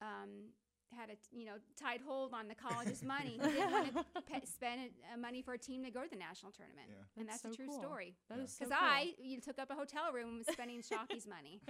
um, 0.00 0.50
had 0.96 1.10
a 1.10 1.16
you 1.36 1.44
know 1.46 1.54
tight 1.80 2.00
hold 2.06 2.32
on 2.34 2.48
the 2.48 2.54
college's 2.54 3.02
money. 3.16 3.38
He 3.42 3.50
didn't 3.52 3.72
want 3.72 3.94
to 3.94 4.04
pe- 4.22 4.44
spend 4.44 4.90
uh, 5.12 5.16
money 5.16 5.42
for 5.42 5.54
a 5.54 5.58
team 5.58 5.84
to 5.84 5.90
go 5.90 6.02
to 6.02 6.08
the 6.10 6.16
national 6.16 6.52
tournament. 6.52 6.86
Yeah. 6.88 7.20
And 7.20 7.28
That's 7.28 7.42
that's, 7.42 7.56
so 7.56 7.62
a 7.62 7.66
true 7.66 7.66
cool. 7.72 7.80
story. 7.82 8.14
That 8.28 8.38
Yeah. 8.38 8.44
is 8.44 8.52
so 8.52 8.64
Because 8.64 8.78
cool. 8.78 8.88
I 8.88 9.14
you 9.18 9.40
took 9.40 9.58
up 9.58 9.70
a 9.70 9.74
hotel 9.74 10.12
room 10.12 10.28
and 10.28 10.38
was 10.38 10.46
spending 10.48 10.82
Shockey's 10.90 11.26
money. 11.26 11.60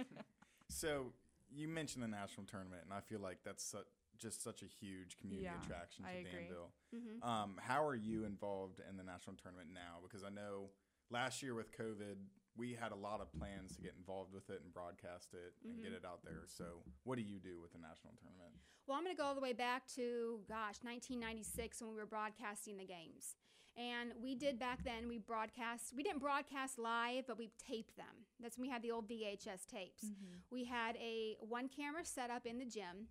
So 0.69 1.13
you 1.53 1.67
mentioned 1.67 2.03
the 2.03 2.07
national 2.07 2.45
tournament, 2.47 2.81
and 2.83 2.93
I 2.93 2.99
feel 3.01 3.19
like 3.19 3.39
that's 3.43 3.63
su- 3.63 3.85
just 4.17 4.41
such 4.43 4.61
a 4.63 4.65
huge 4.65 5.17
community 5.17 5.45
Yeah, 5.45 5.61
attraction 5.63 6.03
to 6.05 6.09
I 6.09 6.13
agree. 6.13 6.31
Danville. 6.31 6.71
hmm 6.93 7.27
Um, 7.27 7.55
how 7.61 7.85
are 7.85 7.95
you 7.95 8.25
involved 8.25 8.81
in 8.89 8.97
the 8.97 9.03
national 9.03 9.35
tournament 9.37 9.69
now? 9.73 9.99
Because 10.03 10.23
I 10.23 10.29
know 10.29 10.69
last 11.11 11.43
year 11.43 11.53
with 11.53 11.71
COVID, 11.77 12.15
we 12.57 12.73
had 12.73 12.91
a 12.91 12.95
lot 12.95 13.19
of 13.21 13.31
plans 13.33 13.75
to 13.75 13.81
get 13.81 13.93
involved 13.97 14.33
with 14.33 14.49
it 14.49 14.61
and 14.63 14.73
broadcast 14.73 15.33
it 15.33 15.53
and 15.63 15.81
get 15.81 15.91
mm-hmm. 15.91 16.03
it 16.03 16.05
out 16.05 16.23
there. 16.23 16.47
So, 16.47 16.81
what 17.03 17.17
do 17.17 17.23
you 17.23 17.39
do 17.39 17.59
with 17.61 17.73
the 17.73 17.79
national 17.79 18.15
tournament? 18.19 18.55
Well, 18.87 18.97
I'm 18.97 19.03
going 19.03 19.15
to 19.15 19.21
go 19.21 19.27
all 19.27 19.35
the 19.35 19.41
way 19.41 19.53
back 19.53 19.87
to, 19.95 20.39
gosh, 20.47 20.79
1996 20.83 21.81
when 21.81 21.91
we 21.91 21.97
were 21.97 22.05
broadcasting 22.05 22.77
the 22.77 22.85
games. 22.85 23.35
And 23.77 24.13
we 24.23 24.35
did 24.35 24.57
back 24.57 24.85
then, 24.85 25.09
we 25.09 25.17
broadcast, 25.17 25.91
we 25.95 26.01
didn't 26.01 26.21
broadcast 26.21 26.79
live, 26.79 27.27
but 27.27 27.37
we 27.37 27.51
taped 27.59 27.97
them. 27.97 28.23
That's 28.39 28.57
when 28.57 28.67
we 28.67 28.71
had 28.71 28.81
the 28.81 28.91
old 28.91 29.09
VHS 29.09 29.67
tapes. 29.67 30.05
Mm-hmm. 30.05 30.37
We 30.49 30.63
had 30.63 30.95
a 30.95 31.35
one 31.41 31.67
camera 31.67 32.05
set 32.05 32.29
up 32.29 32.45
in 32.45 32.57
the 32.57 32.65
gym. 32.65 33.09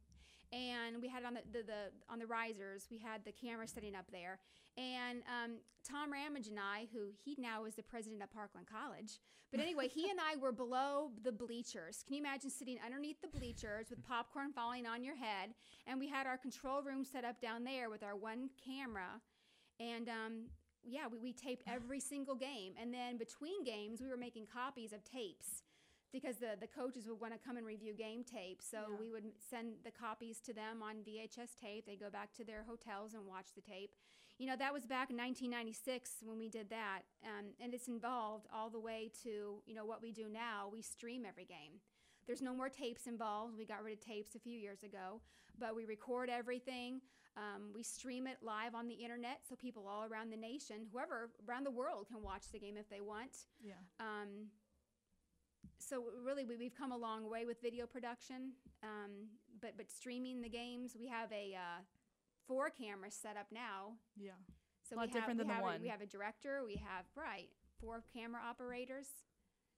And 0.54 1.02
we 1.02 1.08
had 1.08 1.24
it 1.24 1.26
on 1.26 1.34
the, 1.34 1.42
the, 1.52 1.64
the 1.66 1.82
on 2.08 2.20
the 2.20 2.26
risers. 2.26 2.86
We 2.88 2.98
had 2.98 3.24
the 3.24 3.32
camera 3.32 3.66
setting 3.66 3.96
up 3.96 4.06
there, 4.12 4.38
and 4.78 5.22
um, 5.26 5.56
Tom 5.82 6.12
Ramage 6.12 6.46
and 6.46 6.60
I, 6.60 6.86
who 6.94 7.10
he 7.24 7.34
now 7.38 7.64
is 7.64 7.74
the 7.74 7.82
president 7.82 8.22
of 8.22 8.32
Parkland 8.32 8.68
College, 8.70 9.18
but 9.54 9.62
anyway, 9.62 9.86
he 9.86 10.10
and 10.10 10.18
I 10.18 10.34
were 10.34 10.50
below 10.50 11.12
the 11.22 11.30
bleachers. 11.30 12.02
Can 12.04 12.16
you 12.16 12.20
imagine 12.20 12.50
sitting 12.50 12.76
underneath 12.84 13.20
the 13.22 13.28
bleachers 13.28 13.88
with 13.88 14.02
popcorn 14.02 14.52
falling 14.52 14.84
on 14.84 15.04
your 15.04 15.14
head? 15.14 15.50
And 15.86 16.00
we 16.00 16.08
had 16.08 16.26
our 16.26 16.36
control 16.36 16.82
room 16.82 17.04
set 17.04 17.24
up 17.24 17.40
down 17.40 17.62
there 17.62 17.88
with 17.88 18.02
our 18.02 18.16
one 18.16 18.50
camera. 18.66 19.20
And 19.78 20.08
um, 20.08 20.46
yeah, 20.82 21.06
we, 21.06 21.18
we 21.18 21.32
taped 21.32 21.62
every 21.68 22.00
single 22.00 22.34
game. 22.34 22.72
And 22.80 22.92
then 22.92 23.16
between 23.16 23.62
games, 23.62 24.00
we 24.00 24.08
were 24.08 24.16
making 24.16 24.46
copies 24.52 24.92
of 24.92 25.04
tapes 25.04 25.62
because 26.14 26.36
the, 26.36 26.54
the 26.60 26.68
coaches 26.68 27.08
would 27.08 27.20
want 27.20 27.32
to 27.34 27.40
come 27.44 27.56
and 27.56 27.66
review 27.66 27.92
game 27.92 28.22
tape. 28.22 28.62
So 28.62 28.78
Yeah. 28.88 28.96
we 29.00 29.10
would 29.10 29.24
send 29.50 29.74
the 29.84 29.90
copies 29.90 30.38
to 30.46 30.52
them 30.54 30.80
on 30.80 31.02
VHS 31.02 31.56
tape. 31.60 31.86
They 31.86 31.96
go 31.96 32.08
back 32.08 32.32
to 32.34 32.44
their 32.44 32.62
hotels 32.62 33.14
and 33.14 33.26
watch 33.26 33.48
the 33.56 33.60
tape. 33.60 33.90
You 34.38 34.46
know, 34.46 34.54
that 34.56 34.72
was 34.72 34.86
back 34.86 35.10
in 35.10 35.16
1996 35.16 36.22
when 36.22 36.38
we 36.38 36.48
did 36.48 36.70
that. 36.70 37.00
Um, 37.24 37.46
and 37.60 37.74
it's 37.74 37.88
involved 37.88 38.46
all 38.54 38.70
the 38.70 38.78
way 38.78 39.10
to, 39.24 39.60
you 39.66 39.74
know, 39.74 39.84
what 39.84 40.00
we 40.00 40.12
do 40.12 40.28
now. 40.28 40.68
We 40.72 40.82
stream 40.82 41.24
every 41.26 41.44
game. 41.44 41.80
There's 42.26 42.40
no 42.42 42.54
more 42.54 42.68
tapes 42.68 43.06
involved. 43.08 43.58
We 43.58 43.66
got 43.66 43.82
rid 43.82 43.94
of 43.94 44.00
tapes 44.00 44.36
a 44.36 44.38
few 44.38 44.56
years 44.58 44.84
ago, 44.84 45.20
but 45.58 45.74
we 45.74 45.84
record 45.84 46.30
everything. 46.30 47.00
Um, 47.36 47.72
we 47.74 47.82
stream 47.82 48.28
it 48.28 48.36
live 48.40 48.76
on 48.76 48.86
the 48.86 48.94
internet 48.94 49.40
so 49.48 49.56
people 49.56 49.86
all 49.88 50.04
around 50.04 50.30
the 50.30 50.36
nation, 50.36 50.86
whoever 50.92 51.30
around 51.48 51.64
the 51.64 51.72
world, 51.72 52.06
can 52.06 52.22
watch 52.22 52.44
the 52.52 52.60
game 52.60 52.76
if 52.76 52.88
they 52.88 53.00
want. 53.00 53.36
Yeah. 53.60 53.74
Um, 53.98 54.46
so 55.88 56.04
really, 56.24 56.44
we, 56.44 56.56
we've 56.56 56.74
come 56.76 56.92
a 56.92 56.96
long 56.96 57.28
way 57.30 57.44
with 57.46 57.60
video 57.60 57.86
production, 57.86 58.52
um, 58.82 59.28
but 59.60 59.76
but 59.76 59.90
streaming 59.90 60.40
the 60.40 60.48
games, 60.48 60.96
we 60.98 61.06
have 61.08 61.30
a 61.32 61.54
uh, 61.54 61.80
four 62.46 62.70
camera 62.70 63.10
set 63.10 63.36
up 63.36 63.46
now. 63.52 63.92
Yeah. 64.16 64.32
So 64.88 64.96
A 64.96 64.96
lot 64.96 65.06
we 65.08 65.12
different 65.12 65.38
have, 65.40 65.46
than 65.46 65.46
we 65.48 65.62
the 65.62 65.68
have 65.70 65.80
a- 65.80 65.82
we 65.82 65.88
have 65.88 66.00
a 66.00 66.06
director. 66.06 66.62
We 66.64 66.76
have 66.76 67.04
right 67.16 67.48
four 67.80 68.02
camera 68.12 68.40
operators. 68.48 69.08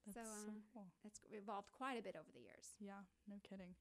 That's 0.06 0.16
So, 0.18 0.22
so, 0.24 0.50
uh, 0.50 0.52
cool. 0.72 0.86
It's 1.04 1.20
evolved 1.32 1.70
quite 1.72 1.98
a 1.98 2.02
bit 2.02 2.14
over 2.16 2.30
the 2.32 2.40
years. 2.40 2.74
Yeah, 2.80 3.02
no 3.28 3.36
kidding. 3.48 3.74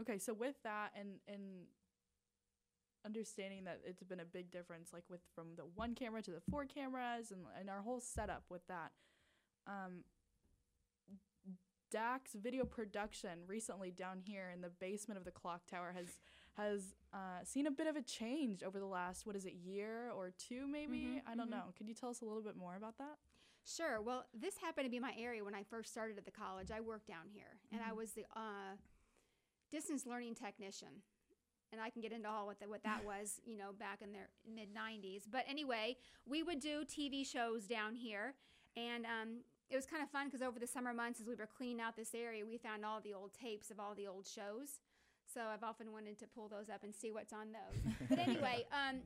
Okay, 0.00 0.18
so 0.18 0.32
with 0.34 0.56
that 0.64 0.90
and 0.98 1.20
and 1.28 1.66
understanding 3.04 3.64
that 3.64 3.80
it's 3.84 4.02
been 4.02 4.20
a 4.20 4.24
big 4.24 4.50
difference, 4.50 4.92
like 4.92 5.04
with 5.10 5.20
from 5.34 5.56
the 5.56 5.62
one 5.74 5.94
camera 5.94 6.22
to 6.22 6.30
the 6.30 6.40
four 6.50 6.64
cameras 6.66 7.30
and 7.30 7.42
and 7.58 7.68
our 7.70 7.82
whole 7.82 8.00
setup 8.00 8.44
with 8.48 8.66
that. 8.68 8.92
Um, 9.66 10.04
Dax 11.92 12.32
video 12.32 12.64
production 12.64 13.40
recently 13.46 13.90
down 13.90 14.18
here 14.18 14.50
in 14.52 14.62
the 14.62 14.70
basement 14.70 15.18
of 15.18 15.24
the 15.24 15.30
clock 15.30 15.66
tower 15.66 15.92
has 15.94 16.18
has 16.54 16.94
uh, 17.14 17.44
seen 17.44 17.66
a 17.66 17.70
bit 17.70 17.86
of 17.86 17.96
a 17.96 18.02
change 18.02 18.62
over 18.62 18.78
the 18.78 18.86
last 18.86 19.26
what 19.26 19.36
is 19.36 19.44
it 19.44 19.52
year 19.54 20.10
or 20.16 20.32
two 20.38 20.66
maybe 20.66 21.20
Mhm, 21.20 21.22
I 21.30 21.34
don't 21.36 21.48
mhm. 21.48 21.50
know. 21.52 21.72
Could 21.76 21.86
you 21.88 21.94
tell 21.94 22.08
us 22.10 22.20
a 22.22 22.24
little 22.24 22.42
bit 22.42 22.56
more 22.56 22.76
about 22.76 22.96
that? 22.98 23.18
Sure. 23.64 24.00
Well, 24.00 24.24
this 24.34 24.56
happened 24.58 24.86
to 24.86 24.90
be 24.90 24.98
my 24.98 25.14
area 25.18 25.44
when 25.44 25.54
I 25.54 25.62
first 25.62 25.90
started 25.92 26.18
at 26.18 26.24
the 26.24 26.30
college. 26.32 26.70
I 26.70 26.80
worked 26.80 27.06
down 27.06 27.28
here, 27.32 27.58
and 27.70 27.80
I 27.80 27.90
Mhm. 27.90 27.96
was 27.96 28.12
the 28.12 28.24
uh, 28.34 28.76
distance 29.70 30.04
learning 30.06 30.34
technician. 30.34 31.02
And 31.70 31.80
I 31.80 31.88
can 31.88 32.02
get 32.02 32.12
into 32.12 32.28
all 32.28 32.46
what, 32.46 32.58
the, 32.60 32.68
what 32.68 32.82
that 32.82 33.02
was, 33.04 33.40
you 33.46 33.56
know, 33.56 33.72
back 33.72 34.02
in 34.02 34.12
the 34.12 34.26
mid 34.46 34.74
90s. 34.74 35.26
But 35.30 35.44
anyway, 35.48 35.96
we 36.26 36.42
would 36.42 36.60
do 36.60 36.84
TV 36.84 37.24
shows 37.24 37.66
down 37.66 37.94
here. 37.94 38.34
And 38.76 39.06
um, 39.06 39.44
it 39.72 39.76
was 39.76 39.86
kind 39.86 40.02
of 40.02 40.10
fun 40.10 40.26
because 40.26 40.42
over 40.42 40.58
the 40.58 40.66
summer 40.66 40.92
months, 40.92 41.20
as 41.20 41.26
we 41.26 41.34
were 41.34 41.46
cleaning 41.46 41.80
out 41.80 41.96
this 41.96 42.14
area, 42.14 42.44
we 42.44 42.58
found 42.58 42.84
all 42.84 43.00
the 43.00 43.14
old 43.14 43.32
tapes 43.32 43.70
of 43.70 43.80
all 43.80 43.94
the 43.94 44.06
old 44.06 44.26
shows. 44.26 44.80
So 45.32 45.40
I've 45.40 45.62
often 45.62 45.92
wanted 45.92 46.18
to 46.18 46.26
pull 46.26 46.48
those 46.48 46.68
up 46.68 46.84
and 46.84 46.94
see 46.94 47.10
what's 47.10 47.32
on 47.32 47.48
those. 47.52 47.94
but 48.10 48.18
anyway, 48.18 48.66
um, 48.70 48.98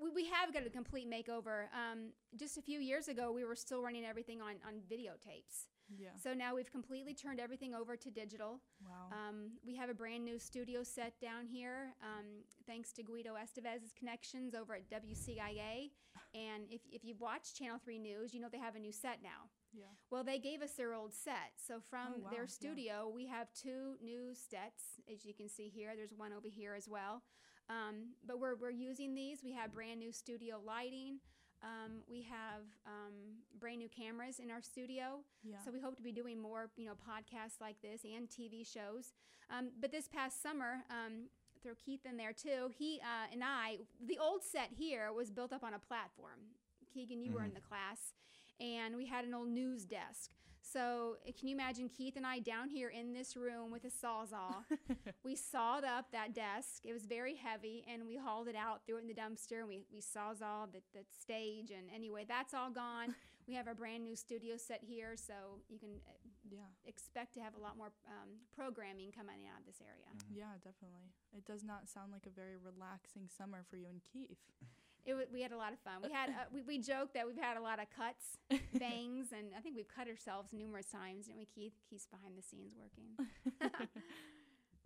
we, 0.00 0.10
we 0.10 0.24
have 0.30 0.54
got 0.54 0.66
a 0.66 0.70
complete 0.70 1.08
makeover. 1.10 1.64
Um, 1.74 2.12
just 2.36 2.56
a 2.56 2.62
few 2.62 2.80
years 2.80 3.08
ago, 3.08 3.30
we 3.30 3.44
were 3.44 3.56
still 3.56 3.82
running 3.82 4.06
everything 4.06 4.40
on, 4.40 4.54
on 4.66 4.80
videotapes. 4.90 5.68
Yeah. 5.98 6.08
So 6.22 6.32
now 6.32 6.54
we've 6.54 6.72
completely 6.72 7.12
turned 7.12 7.38
everything 7.38 7.74
over 7.74 7.94
to 7.94 8.10
digital. 8.10 8.60
Wow. 8.82 9.12
Um, 9.12 9.50
we 9.66 9.76
have 9.76 9.90
a 9.90 9.94
brand 9.94 10.24
new 10.24 10.38
studio 10.38 10.82
set 10.82 11.20
down 11.20 11.46
here, 11.46 11.94
um, 12.02 12.24
thanks 12.66 12.90
to 12.92 13.02
Guido 13.02 13.34
Estevez's 13.34 13.92
connections 13.98 14.54
over 14.54 14.74
at 14.74 14.88
WCIA. 14.88 15.90
And 16.32 16.64
if, 16.70 16.80
if 16.90 17.04
you've 17.04 17.20
watched 17.20 17.56
Channel 17.56 17.78
3 17.84 17.98
News, 17.98 18.34
you 18.34 18.40
know 18.40 18.48
they 18.50 18.58
have 18.58 18.74
a 18.74 18.78
new 18.78 18.90
set 18.90 19.18
now. 19.22 19.50
Yeah. 19.76 19.86
Well, 20.10 20.24
they 20.24 20.38
gave 20.38 20.62
us 20.62 20.72
their 20.72 20.94
old 20.94 21.12
set. 21.12 21.52
So 21.56 21.80
from 21.90 22.14
Oh, 22.16 22.20
wow, 22.24 22.30
their 22.30 22.46
studio, 22.46 23.10
we 23.14 23.26
have 23.26 23.48
two 23.52 23.94
new 24.02 24.34
sets, 24.34 25.00
as 25.12 25.24
you 25.24 25.34
can 25.34 25.48
see 25.48 25.68
here. 25.68 25.90
There's 25.96 26.12
one 26.16 26.32
over 26.32 26.48
here 26.48 26.74
as 26.74 26.88
well. 26.88 27.22
Um, 27.68 28.14
but 28.26 28.38
we're, 28.38 28.56
we're 28.56 28.70
using 28.70 29.14
these. 29.14 29.42
We 29.42 29.52
have 29.52 29.72
brand 29.72 29.98
new 29.98 30.12
studio 30.12 30.60
lighting. 30.64 31.18
Um, 31.62 32.02
we 32.10 32.22
have 32.22 32.62
um, 32.86 33.14
brand 33.58 33.78
new 33.78 33.88
cameras 33.88 34.38
in 34.38 34.50
our 34.50 34.60
studio. 34.60 35.20
Yeah. 35.42 35.56
So 35.64 35.72
we 35.72 35.80
hope 35.80 35.96
to 35.96 36.02
be 36.02 36.12
doing 36.12 36.40
more, 36.40 36.70
you 36.76 36.84
know, 36.84 36.92
podcasts 36.92 37.60
like 37.60 37.76
this 37.82 38.02
and 38.04 38.28
TV 38.28 38.66
shows. 38.70 39.12
Um, 39.50 39.70
but 39.80 39.90
this 39.90 40.06
past 40.08 40.42
summer, 40.42 40.84
um, 40.90 41.28
throw 41.62 41.72
Keith 41.82 42.04
in 42.04 42.18
there 42.18 42.34
too. 42.34 42.70
He 42.76 43.00
uh, 43.00 43.32
and 43.32 43.42
I, 43.42 43.78
the 44.06 44.18
old 44.18 44.42
set 44.42 44.68
here 44.76 45.10
was 45.12 45.30
built 45.30 45.52
up 45.54 45.64
on 45.64 45.72
a 45.72 45.78
platform. 45.78 46.52
Keegan, 46.92 47.22
you 47.22 47.32
were 47.32 47.42
in 47.44 47.54
the 47.54 47.60
class, 47.60 48.12
and 48.60 48.96
we 48.96 49.06
had 49.06 49.24
an 49.24 49.34
old 49.34 49.48
news 49.48 49.84
desk. 49.84 50.30
So 50.64 51.16
uh, 51.28 51.32
can 51.38 51.48
you 51.48 51.54
imagine 51.54 51.88
Keith 51.88 52.16
and 52.16 52.26
I 52.26 52.38
down 52.38 52.68
here 52.68 52.88
in 52.88 53.12
this 53.12 53.36
room 53.36 53.70
with 53.70 53.84
a 53.84 53.90
sawzall? 53.90 54.64
we 55.24 55.36
sawed 55.36 55.84
up 55.84 56.06
that 56.12 56.34
desk. 56.34 56.82
It 56.84 56.92
was 56.92 57.04
very 57.04 57.36
heavy, 57.36 57.84
and 57.92 58.06
we 58.06 58.16
hauled 58.16 58.48
it 58.48 58.56
out, 58.56 58.80
threw 58.86 58.96
it 58.96 59.02
in 59.02 59.08
the 59.08 59.14
dumpster, 59.14 59.60
and 59.60 59.68
we 59.68 59.84
we 59.92 60.00
sawzalled 60.00 60.72
the, 60.72 60.80
the 60.94 61.04
stage. 61.20 61.70
And 61.70 61.88
anyway, 61.94 62.24
that's 62.26 62.54
all 62.54 62.70
gone. 62.70 63.14
we 63.46 63.54
have 63.54 63.68
a 63.68 63.74
brand 63.74 64.04
new 64.04 64.16
studio 64.16 64.56
set 64.56 64.80
here, 64.82 65.16
so 65.16 65.60
you 65.68 65.78
can 65.78 66.00
uh, 66.08 66.16
yeah. 66.50 66.70
expect 66.86 67.34
to 67.34 67.40
have 67.40 67.54
a 67.54 67.60
lot 67.60 67.76
more 67.76 67.92
um, 68.08 68.40
programming 68.56 69.12
coming 69.12 69.44
out 69.52 69.60
of 69.60 69.66
this 69.66 69.80
area. 69.84 70.08
Yeah, 70.32 70.56
definitely. 70.64 71.12
It 71.36 71.44
does 71.44 71.62
not 71.62 71.90
sound 71.90 72.10
like 72.10 72.26
a 72.26 72.34
very 72.34 72.56
relaxing 72.56 73.28
summer 73.28 73.64
for 73.68 73.76
you 73.76 73.86
and 73.88 74.00
Keith. 74.12 74.40
It 75.06 75.28
we 75.32 75.42
had 75.42 75.52
a 75.52 75.56
lot 75.56 75.72
of 75.72 75.78
fun. 75.80 75.94
We 76.02 76.12
had 76.12 76.30
uh, 76.30 76.48
we, 76.52 76.62
we 76.62 76.78
joke 76.78 77.12
that 77.14 77.26
we've 77.26 77.36
had 77.36 77.56
a 77.56 77.60
lot 77.60 77.78
of 77.78 77.86
cuts, 77.94 78.38
bangs, 78.78 79.28
and 79.32 79.48
I 79.56 79.60
think 79.60 79.76
we've 79.76 79.88
cut 79.88 80.08
ourselves 80.08 80.52
numerous 80.52 80.86
times. 80.86 81.26
Didn't 81.26 81.38
we, 81.38 81.46
Keith? 81.46 81.74
Keith's 81.88 82.06
behind 82.06 82.38
the 82.38 82.42
scenes 82.42 82.74
working. 82.74 83.18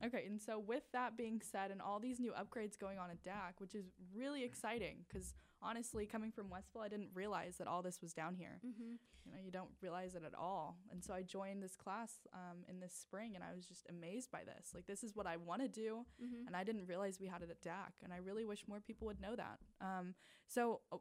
Okay, 0.04 0.24
and 0.26 0.40
so 0.40 0.58
with 0.58 0.84
that 0.92 1.16
being 1.16 1.40
said, 1.40 1.70
and 1.72 1.82
all 1.82 1.98
these 1.98 2.20
new 2.20 2.32
upgrades 2.32 2.78
going 2.78 2.98
on 2.98 3.10
at 3.10 3.22
DAC, 3.24 3.58
which 3.58 3.74
is 3.74 3.86
really 4.14 4.44
exciting, 4.44 5.04
because 5.08 5.34
honestly, 5.60 6.06
coming 6.06 6.30
from 6.30 6.48
Westville, 6.50 6.82
I 6.82 6.88
didn't 6.88 7.10
realize 7.14 7.56
that 7.58 7.66
all 7.66 7.82
this 7.82 8.00
was 8.00 8.12
down 8.12 8.36
here. 8.36 8.60
hmm 8.62 8.94
You 9.26 9.32
know, 9.32 9.38
you 9.44 9.50
don't 9.50 9.70
realize 9.82 10.14
it 10.14 10.22
at 10.24 10.34
all. 10.34 10.76
And 10.92 11.02
so 11.04 11.12
I 11.12 11.22
joined 11.22 11.62
this 11.62 11.74
class 11.76 12.12
um, 12.32 12.58
in 12.68 12.78
this 12.80 12.94
spring, 12.94 13.32
and 13.34 13.42
I 13.42 13.54
was 13.56 13.66
just 13.66 13.86
amazed 13.90 14.30
by 14.30 14.44
this. 14.44 14.72
Like, 14.72 14.86
this 14.86 15.02
is 15.02 15.16
what 15.16 15.26
I 15.26 15.36
want 15.36 15.62
to 15.62 15.68
do, 15.68 16.06
hmm 16.20 16.46
and 16.46 16.54
I 16.56 16.62
didn't 16.64 16.86
realize 16.86 17.18
we 17.20 17.26
had 17.26 17.42
it 17.42 17.50
at 17.50 17.60
DAC, 17.60 17.92
and 18.04 18.12
I 18.12 18.18
really 18.18 18.44
wish 18.44 18.68
more 18.68 18.80
people 18.80 19.06
would 19.08 19.20
know 19.20 19.34
that. 19.34 19.58
Um, 19.80 20.14
so, 20.46 20.80
uh, 20.92 20.98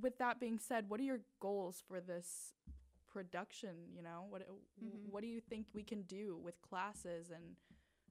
with 0.00 0.16
that 0.18 0.40
being 0.40 0.58
said, 0.58 0.88
what 0.88 1.00
are 1.00 1.04
your 1.12 1.20
goals 1.40 1.82
for 1.86 2.00
this 2.00 2.54
production? 3.12 3.76
You 3.94 4.02
know, 4.02 4.26
what 4.30 4.40
w- 4.42 4.62
Mhm. 4.82 5.10
what 5.10 5.20
do 5.20 5.26
you 5.28 5.40
think 5.40 5.66
we 5.74 5.82
can 5.82 6.02
do 6.02 6.36
with 6.38 6.60
classes 6.62 7.30
and 7.30 7.56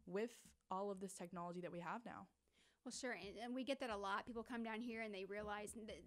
with 0.08 0.32
all 0.72 0.92
of 0.92 1.00
this 1.00 1.14
technology 1.14 1.62
that 1.62 1.72
we 1.72 1.80
have 1.80 2.06
now? 2.06 2.28
Well, 2.86 2.92
sure, 2.92 3.12
and, 3.12 3.38
and 3.44 3.56
we 3.56 3.64
get 3.64 3.80
that 3.82 3.90
a 3.90 3.98
lot. 3.98 4.26
People 4.26 4.44
come 4.44 4.64
down 4.64 4.82
here 4.82 5.02
and 5.02 5.14
they 5.14 5.26
realize 5.26 5.74
that 5.88 6.00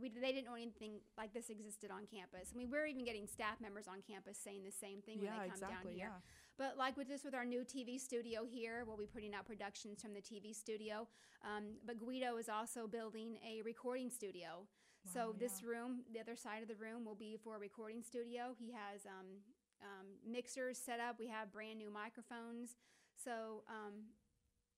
we, 0.00 0.08
they 0.08 0.32
didn't 0.32 0.46
know 0.46 0.54
anything 0.54 1.00
like 1.18 1.34
this 1.34 1.50
existed 1.50 1.90
on 1.90 2.06
campus. 2.06 2.50
I 2.54 2.56
mean, 2.56 2.70
we're 2.70 2.86
even 2.86 3.04
getting 3.04 3.26
staff 3.26 3.60
members 3.60 3.86
on 3.86 4.02
campus 4.08 4.38
saying 4.42 4.62
the 4.64 4.72
same 4.72 5.02
thing 5.02 5.18
when 5.18 5.26
they 5.26 5.50
come 5.50 5.60
exactly. 5.60 5.90
down 5.90 5.94
here. 5.94 6.10
Yeah. 6.14 6.56
But 6.56 6.76
like 6.78 6.96
with 6.96 7.08
this, 7.08 7.24
with 7.24 7.34
our 7.34 7.44
new 7.44 7.64
TV 7.64 8.00
studio 8.00 8.44
here, 8.48 8.84
we'll 8.86 8.96
be 8.96 9.06
putting 9.06 9.34
out 9.34 9.46
productions 9.46 10.00
from 10.00 10.14
the 10.14 10.20
TV 10.20 10.54
studio. 10.54 11.06
Um, 11.44 11.76
but 11.86 11.98
Guido 11.98 12.36
is 12.36 12.48
also 12.48 12.86
building 12.86 13.38
a 13.46 13.62
recording 13.62 14.10
studio. 14.10 14.64
Wow, 15.04 15.12
so 15.12 15.20
Wow, 15.20 15.36
this 15.38 15.62
room, 15.62 16.00
the 16.12 16.20
other 16.20 16.36
side 16.36 16.62
of 16.62 16.68
the 16.68 16.76
room, 16.76 17.04
will 17.04 17.14
be 17.14 17.38
for 17.42 17.56
a 17.56 17.58
recording 17.58 18.02
studio. 18.02 18.54
He 18.58 18.72
has 18.72 19.06
um, 19.06 19.40
um, 19.80 20.06
mixers 20.30 20.78
set 20.78 21.00
up. 21.00 21.16
We 21.18 21.28
have 21.28 21.52
brand 21.52 21.78
new 21.78 21.90
microphones. 21.90 22.76
So 23.24 23.62
um, 23.68 23.94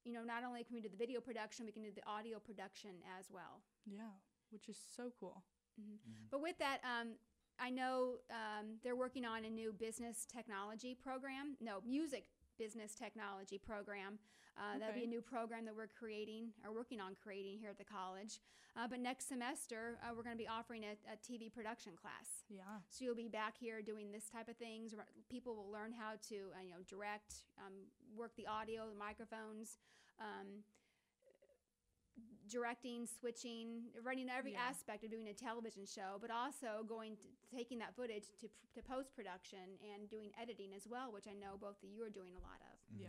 you 0.05 0.13
know, 0.13 0.25
not 0.25 0.45
only 0.45 0.65
can 0.65 0.75
we 0.75 0.81
do 0.81 0.89
the 0.89 0.97
video 0.97 1.21
production, 1.21 1.65
we 1.67 1.73
can 1.73 1.83
do 1.83 1.93
the 1.95 2.07
audio 2.07 2.39
production 2.39 2.91
as 3.19 3.31
well. 3.31 3.63
Yeah, 3.87 4.15
which 4.51 4.69
is 4.69 4.79
so 4.97 5.13
cool. 5.19 5.45
But 6.31 6.43
with 6.43 6.59
that, 6.59 6.81
um, 6.85 7.13
I 7.59 7.71
know 7.71 8.17
um, 8.31 8.77
they're 8.83 8.97
working 8.97 9.25
on 9.25 9.45
a 9.45 9.51
new 9.51 9.73
business 9.73 10.27
technology 10.27 10.97
program. 11.01 11.57
No, 11.61 11.83
music 11.87 12.25
business 12.63 12.95
technology 12.95 13.59
program. 13.59 14.23
Uh, 14.55 14.79
That'll 14.79 14.95
be 14.95 15.05
a 15.05 15.11
new 15.11 15.21
program 15.21 15.65
that 15.65 15.75
we're 15.75 15.91
creating 15.91 16.55
or 16.63 16.71
working 16.73 17.01
on 17.01 17.17
creating 17.19 17.59
here 17.59 17.71
at 17.71 17.79
the 17.79 17.89
college. 17.89 18.39
Uh, 18.79 18.87
but 18.87 19.01
next 19.01 19.29
semester, 19.29 19.99
uh, 20.01 20.15
we're 20.15 20.23
going 20.23 20.37
to 20.37 20.41
be 20.41 20.49
offering 20.49 20.85
a, 20.85 20.95
a 21.11 21.17
TV 21.19 21.53
production 21.53 21.93
class. 22.01 22.47
Yeah. 22.49 22.63
So 22.89 23.05
you'll 23.05 23.19
be 23.19 23.29
back 23.29 23.55
here 23.59 23.83
doing 23.83 24.13
this 24.13 24.31
type 24.31 24.49
of 24.49 24.57
things. 24.57 24.95
People 25.29 25.57
will 25.57 25.71
learn 25.71 25.93
how 25.93 26.13
to, 26.31 26.37
uh, 26.55 26.63
you 26.63 26.71
know, 26.71 26.81
direct, 26.89 27.45
um, 27.59 27.75
work 28.17 28.33
the 28.37 28.47
audio, 28.47 28.89
the 28.89 28.99
microphones, 28.99 29.79
um, 30.21 30.63
directing, 32.63 33.09
switching, 33.09 33.89
running 34.05 34.29
every 34.29 34.53
Yeah. 34.53 34.69
aspect 34.69 35.03
of 35.05 35.11
doing 35.11 35.29
a 35.29 35.35
television 35.35 35.87
show, 35.89 36.19
but 36.21 36.31
also 36.31 36.85
going 36.87 37.17
to 37.17 37.25
taking 37.49 37.79
that 37.81 37.97
footage 37.97 38.29
to, 38.41 38.47
to 38.77 38.83
post 38.85 39.17
production 39.17 39.81
and 39.81 40.09
doing 40.13 40.31
editing 40.41 40.75
as 40.77 40.87
well, 40.87 41.11
which 41.11 41.27
I 41.27 41.33
know 41.33 41.57
both 41.57 41.83
of 41.83 41.89
you 41.89 42.05
are 42.05 42.11
doing 42.13 42.37
a 42.37 42.41
lot 42.45 42.61
of. 42.61 42.77
Yeah. 42.93 43.09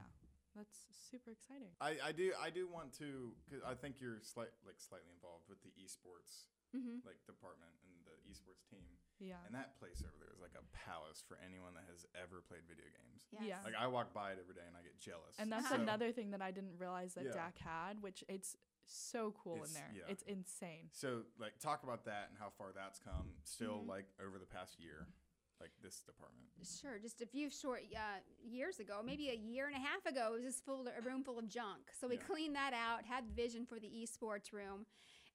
That's 0.56 0.88
super 1.12 1.32
exciting. 1.32 1.74
I, 1.82 1.98
I 2.04 2.12
do 2.14 2.32
I 2.40 2.50
do 2.54 2.68
want 2.70 2.94
to 3.02 3.34
because 3.44 3.64
I 3.66 3.74
think 3.74 3.98
you're 4.00 4.22
slight 4.22 4.54
like 4.66 4.78
slightly 4.78 5.10
involved 5.12 5.50
with 5.50 5.60
the 5.64 5.74
esports 5.82 6.48
Mm-hmm. 6.74 7.06
like 7.06 7.22
department 7.30 7.70
and 7.86 7.94
the 8.02 8.18
esports 8.26 8.66
team, 8.66 8.82
Yeah. 9.22 9.38
and 9.46 9.54
that 9.54 9.78
place 9.78 10.02
over 10.02 10.18
there 10.18 10.34
is 10.34 10.42
like 10.42 10.58
a 10.58 10.66
palace 10.74 11.22
for 11.22 11.38
anyone 11.46 11.76
that 11.78 11.86
has 11.86 12.02
ever 12.18 12.42
played 12.42 12.66
video 12.66 12.90
games. 12.90 13.30
Yeah. 13.46 13.62
Like 13.64 13.78
I 13.78 13.86
walk 13.86 14.10
by 14.12 14.32
it 14.34 14.42
every 14.42 14.56
day 14.58 14.66
and 14.66 14.74
I 14.76 14.82
get 14.82 14.98
jealous. 14.98 15.38
And 15.38 15.52
that's 15.54 15.70
So- 15.70 15.76
another 15.78 16.10
thing 16.12 16.32
that 16.34 16.42
I 16.42 16.50
didn't 16.50 16.74
realize 16.82 17.14
that 17.14 17.26
Yeah. 17.30 17.38
DAC 17.38 17.60
had, 17.62 18.02
which 18.02 18.24
it's 18.28 18.58
so 18.86 19.32
cool 19.32 19.56
It's- 19.56 19.70
in 19.70 19.74
there. 19.76 19.92
yeah. 19.96 20.12
It's 20.12 20.24
insane. 20.24 20.90
So 20.92 21.24
like 21.40 21.60
talk 21.60 21.84
about 21.84 22.06
that 22.06 22.30
and 22.30 22.38
how 22.38 22.50
far 22.50 22.72
that's 22.74 23.00
come. 23.00 23.34
Still 23.44 23.80
Mhm. 23.84 23.88
like 23.88 24.06
over 24.20 24.38
the 24.40 24.46
past 24.46 24.80
year, 24.80 25.08
like 25.60 25.72
this 25.82 26.02
department. 26.02 26.50
Sure, 26.66 27.00
just 27.00 27.22
a 27.22 27.26
few 27.26 27.50
short 27.50 27.84
uh, 27.96 28.20
years 28.42 28.80
ago, 28.80 29.02
maybe 29.04 29.30
a 29.30 29.36
year 29.36 29.68
and 29.68 29.76
a 29.76 29.80
half 29.80 30.06
ago, 30.06 30.32
it 30.34 30.36
was 30.36 30.44
just 30.44 30.64
full 30.66 30.88
a 30.88 31.02
room 31.02 31.24
full 31.24 31.40
of 31.40 31.48
junk. 31.48 31.92
So 31.94 32.08
we 32.08 32.16
Yeah. 32.16 32.24
cleaned 32.24 32.56
that 32.56 32.74
out, 32.74 33.04
had 33.06 33.26
vision 33.30 33.66
for 33.66 33.80
the 33.80 33.88
esports 33.90 34.52
room, 34.52 34.86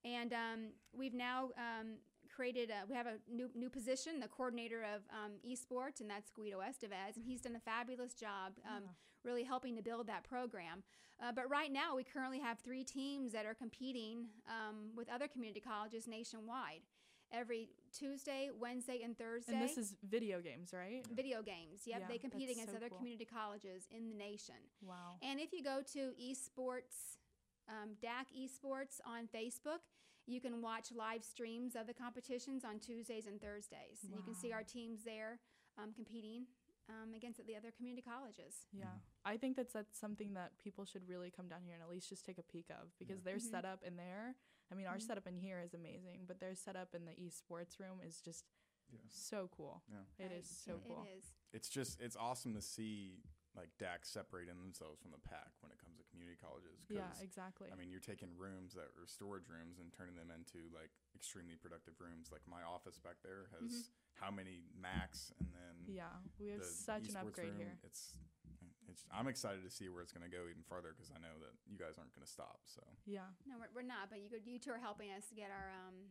and 0.05 0.33
um, 0.33 0.73
we've 0.93 1.15
now 1.15 1.51
um, 1.57 1.99
created. 2.39 2.71
A, 2.71 2.87
we 2.89 2.95
have 2.95 3.07
a 3.07 3.17
new 3.33 3.51
new 3.55 3.69
position, 3.69 4.21
the 4.21 4.29
coordinator 4.29 4.83
of 4.95 5.01
um, 5.11 5.33
esports, 5.51 6.01
and 6.01 6.09
that's 6.09 6.31
Guido 6.31 6.59
Estevez, 6.61 7.17
and 7.17 7.25
he's 7.25 7.41
done 7.41 7.57
a 7.57 7.61
fabulous 7.61 8.15
job. 8.15 8.53
Um, 8.65 8.85
Yeah. 8.85 8.91
Really 9.25 9.43
helping 9.43 9.75
to 9.77 9.83
build 9.83 10.07
that 10.07 10.23
program. 10.23 10.85
Uh, 11.21 11.33
but 11.33 11.51
right 11.51 11.73
now, 11.73 11.97
we 11.97 12.05
currently 12.05 12.39
have 12.39 12.61
three 12.61 12.85
teams 12.85 13.33
that 13.33 13.45
are 13.45 13.53
competing 13.65 14.27
um, 14.47 14.91
with 14.97 15.09
other 15.11 15.27
community 15.27 15.61
colleges 15.61 16.07
nationwide. 16.07 16.83
Every 17.33 17.69
Tuesday, 17.93 18.49
Wednesday, 18.59 19.01
and 19.05 19.19
Thursday 19.19 19.53
And 19.53 19.61
this 19.61 19.77
is 19.77 19.97
video 20.09 20.41
games, 20.41 20.73
right? 20.73 21.05
video 21.13 21.43
games. 21.43 21.83
Yep, 21.85 22.01
Yeah, 22.01 22.07
they 22.09 22.17
compete 22.17 22.49
against 22.49 22.71
so 22.71 22.77
other 22.79 22.89
cool. 22.89 22.99
community 22.99 23.27
colleges 23.27 23.83
in 23.91 24.09
the 24.09 24.15
nation. 24.15 24.55
Wow. 24.81 25.17
And 25.21 25.39
if 25.41 25.53
you 25.53 25.63
go 25.63 25.83
to 25.93 26.13
esports, 26.29 27.18
um, 27.69 27.91
DAC 28.03 28.27
esports 28.37 29.01
on 29.07 29.29
Facebook, 29.29 29.81
you 30.27 30.41
can 30.41 30.61
watch 30.61 30.93
live 30.95 31.25
streams 31.25 31.75
of 31.77 31.87
the 31.87 31.95
competitions 31.95 32.65
on 32.65 32.79
Tuesdays 32.79 33.27
and 33.27 33.41
Thursdays. 33.41 34.05
And 34.05 34.15
you 34.15 34.23
can 34.23 34.35
see 34.35 34.53
our 34.53 34.63
teams 34.63 35.05
there 35.05 35.39
um, 35.79 35.93
competing 35.95 36.47
um, 36.91 37.15
against 37.15 37.45
the 37.47 37.57
other 37.57 37.71
community 37.71 38.03
colleges. 38.03 38.67
Yeah. 38.73 38.87
I 39.25 39.37
think 39.37 39.57
that's 39.57 39.73
that's 39.75 39.99
something 39.99 40.35
that 40.35 40.53
people 40.63 40.85
should 40.87 41.07
really 41.09 41.31
come 41.31 41.47
down 41.49 41.61
here 41.65 41.75
and 41.75 41.83
at 41.83 41.91
least 41.91 42.09
just 42.09 42.25
take 42.25 42.39
a 42.39 42.43
peek 42.43 42.67
of 42.71 42.89
because 42.99 43.23
their 43.23 43.37
Mhm. 43.37 43.51
setup 43.51 43.83
in 43.87 43.97
there. 43.97 44.35
I 44.71 44.75
mean, 44.75 44.87
our 44.87 44.97
Mhm. 44.97 45.03
setup 45.03 45.27
in 45.27 45.37
here 45.37 45.61
is 45.61 45.75
amazing, 45.75 46.25
but 46.27 46.41
their 46.41 46.55
setup 46.55 46.95
in 46.95 47.05
the 47.05 47.13
esports 47.13 47.79
room 47.79 48.01
is 48.03 48.21
just 48.23 48.45
Yeah. 48.91 49.01
so 49.09 49.49
cool. 49.49 49.83
Yeah. 49.91 50.05
It 50.19 50.23
Right. 50.31 50.33
is 50.33 50.49
so 50.49 50.77
It- 50.77 50.85
cool. 50.85 51.03
It 51.05 51.09
is. 51.19 51.25
It's 51.53 51.69
just 51.69 52.01
it's 52.01 52.17
awesome 52.17 52.55
to 52.55 52.63
see 52.63 53.23
like 53.55 53.77
DAC 53.79 54.05
separating 54.07 54.57
themselves 54.59 55.01
from 55.01 55.11
the 55.11 55.19
pack 55.19 55.53
when 55.61 55.71
it 55.73 55.79
comes 55.79 55.98
to 55.98 55.98
community 56.19 56.39
colleges. 56.43 56.83
'cause, 56.83 56.99
Yeah, 56.99 57.15
exactly. 57.23 57.71
I 57.71 57.77
mean, 57.79 57.91
you're 57.91 58.03
taking 58.03 58.35
rooms 58.37 58.75
that 58.75 58.91
are 58.99 59.07
storage 59.07 59.47
rooms 59.49 59.79
and 59.79 59.93
turning 59.95 60.17
them 60.19 60.31
into 60.35 60.67
like 60.75 60.91
extremely 61.15 61.55
productive 61.55 61.95
rooms. 62.03 62.33
Like 62.35 62.43
my 62.51 62.63
office 62.67 62.99
back 62.99 63.23
there 63.23 63.47
has 63.55 63.91
how 64.19 64.31
many 64.35 64.67
Macs, 64.75 65.31
and 65.39 65.47
then 65.55 65.87
yeah, 65.87 66.11
we 66.43 66.49
have 66.49 66.65
such 66.65 67.09
an 67.09 67.17
upgrade 67.17 67.55
room, 67.55 67.59
here. 67.59 67.79
It's 67.85 68.19
it's 68.89 69.07
I'm 69.13 69.29
excited 69.29 69.63
to 69.63 69.71
see 69.71 69.89
where 69.89 70.03
it's 70.03 70.13
going 70.13 70.29
to 70.29 70.35
go 70.35 70.49
even 70.49 70.63
farther 70.65 70.93
because 70.93 71.13
I 71.15 71.19
know 71.21 71.39
that 71.39 71.55
you 71.71 71.77
guys 71.79 71.99
aren't 71.99 72.13
going 72.15 72.25
to 72.27 72.31
stop. 72.33 72.61
So 72.65 72.83
Yeah. 73.07 73.31
No, 73.47 73.59
we're, 73.59 73.69
we're 73.75 73.83
not, 73.87 74.11
but 74.11 74.19
you, 74.21 74.29
could- 74.31 74.47
you 74.47 74.59
two 74.59 74.73
are 74.73 74.79
helping 74.79 75.13
us 75.13 75.31
get 75.37 75.51
our 75.53 75.71
um, 75.87 76.11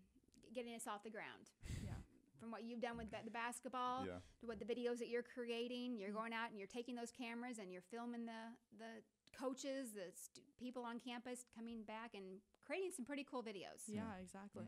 getting 0.53 0.73
us 0.75 0.87
off 0.87 1.03
the 1.03 1.09
ground. 1.09 1.51
Yeah. 1.83 1.95
From 2.39 2.51
what 2.51 2.63
you've 2.63 2.79
done 2.79 2.97
with 2.97 3.09
the 3.09 3.31
basketball, 3.31 4.05
yeah, 4.05 4.19
to 4.39 4.45
what 4.45 4.59
the 4.59 4.65
videos 4.65 4.99
that 4.99 5.09
you're 5.09 5.23
creating. 5.25 5.97
You're 5.97 6.11
going 6.13 6.33
out 6.33 6.51
and 6.51 6.59
you're 6.59 6.67
taking 6.69 6.93
those 6.93 7.09
cameras 7.11 7.57
and 7.57 7.73
you're 7.73 7.81
filming 7.89 8.27
the 8.27 8.53
the 8.77 9.01
coaches, 9.37 9.91
the 9.93 10.09
stu- 10.15 10.41
people 10.59 10.83
on 10.83 10.99
campus 10.99 11.45
coming 11.55 11.83
back 11.83 12.11
and 12.15 12.41
creating 12.65 12.91
some 12.95 13.05
pretty 13.05 13.23
cool 13.29 13.43
videos. 13.43 13.85
Yeah, 13.87 14.17
exactly. 14.21 14.65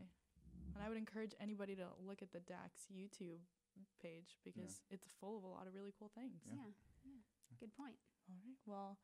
And 0.74 0.84
I 0.84 0.88
would 0.88 0.96
encourage 0.98 1.34
anybody 1.40 1.74
to 1.76 1.86
look 2.06 2.22
at 2.22 2.32
the 2.32 2.40
DAX 2.40 2.86
YouTube 2.94 3.42
page 4.02 4.38
because 4.44 4.82
it's 4.90 5.08
full 5.20 5.36
of 5.38 5.44
a 5.44 5.48
lot 5.48 5.66
of 5.66 5.74
really 5.74 5.92
cool 5.98 6.10
things. 6.14 6.40
Yeah. 6.46 6.54
Yeah, 6.56 6.70
yeah. 7.04 7.20
Good 7.58 7.74
point. 7.76 7.96
All 8.28 8.36
right. 8.46 8.56
Well, 8.66 8.98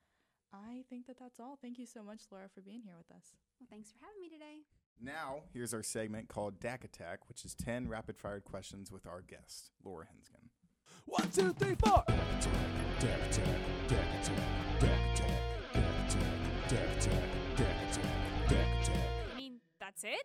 I 0.52 0.85
think 0.88 1.07
that 1.09 1.18
that's 1.18 1.40
all. 1.40 1.59
Thank 1.61 1.79
you 1.79 1.87
so 1.87 2.02
much, 2.02 2.20
Laura, 2.31 2.48
for 2.55 2.61
being 2.61 2.83
here 2.83 2.94
with 2.96 3.11
us. 3.11 3.35
Well, 3.59 3.66
thanks 3.68 3.90
for 3.90 3.98
having 4.00 4.20
me 4.20 4.29
today. 4.29 4.62
now 5.00 5.42
here's 5.52 5.74
our 5.74 5.83
segment 5.83 6.29
called 6.29 6.61
DAC 6.61 6.85
Attack, 6.85 7.29
which 7.29 7.44
is 7.44 7.55
ten 7.55 7.88
rapid 7.88 8.16
fire 8.16 8.40
questions 8.40 8.92
with 8.92 9.07
our 9.07 9.22
guest 9.22 9.72
Laura 9.85 10.05
Hensgen. 10.07 10.48
One, 11.07 11.29
two, 11.31 11.52
three, 11.55 11.74
four. 11.74 12.05
DAC 12.07 12.38
attack, 12.38 13.00
DAC 13.00 13.31
attack, 13.31 13.46
DAC 13.88 14.20
attack, 14.20 14.20
DAC 14.20 14.20
attack, 14.20 14.81
DAC 14.81 15.12
attack, 15.12 15.15
DAC 16.68 16.96
attack, 16.96 17.22
DAC 17.57 17.90
attack, 17.90 18.48
DAC 18.48 18.83
attack. 18.83 18.96
I 19.33 19.37
mean, 19.37 19.61
that's 19.81 20.05
it? 20.05 20.24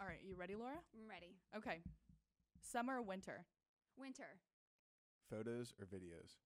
All 0.00 0.06
right. 0.06 0.20
You 0.24 0.34
ready, 0.36 0.54
Laura? 0.56 0.74
I'm 0.94 1.08
ready. 1.08 1.36
Okay. 1.56 1.78
Summer 2.60 2.98
or 2.98 3.02
winter? 3.02 3.44
Winter 3.98 4.38
Photos 5.30 5.72
or 5.80 5.86
videos? 5.86 6.36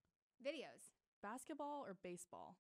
videos, 0.45 0.91
Basketball 1.23 1.85
or 1.87 1.97
baseball? 2.03 2.57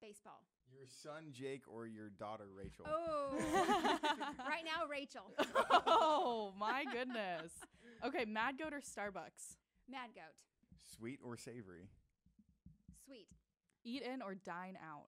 baseball. 0.00 0.44
Your 0.72 0.86
son 0.86 1.26
Jake 1.32 1.64
or 1.68 1.86
your 1.86 2.08
daughter 2.10 2.46
Rachel? 2.56 2.86
Oh, 2.88 3.32
right 4.38 4.64
now, 4.64 4.86
Rachel, 4.88 5.32
oh, 5.86 6.52
my 6.58 6.84
goodness. 6.90 7.52
Okay. 8.06 8.24
Mad 8.24 8.56
Goat 8.58 8.72
or 8.72 8.80
Starbucks? 8.80 9.56
Mad 9.90 10.10
Goat, 10.14 10.34
Sweet 10.96 11.18
or 11.24 11.36
savory? 11.36 11.88
sweet, 13.04 13.26
Eat 13.84 14.02
in 14.02 14.22
or 14.22 14.34
dine 14.34 14.76
out? 14.82 15.06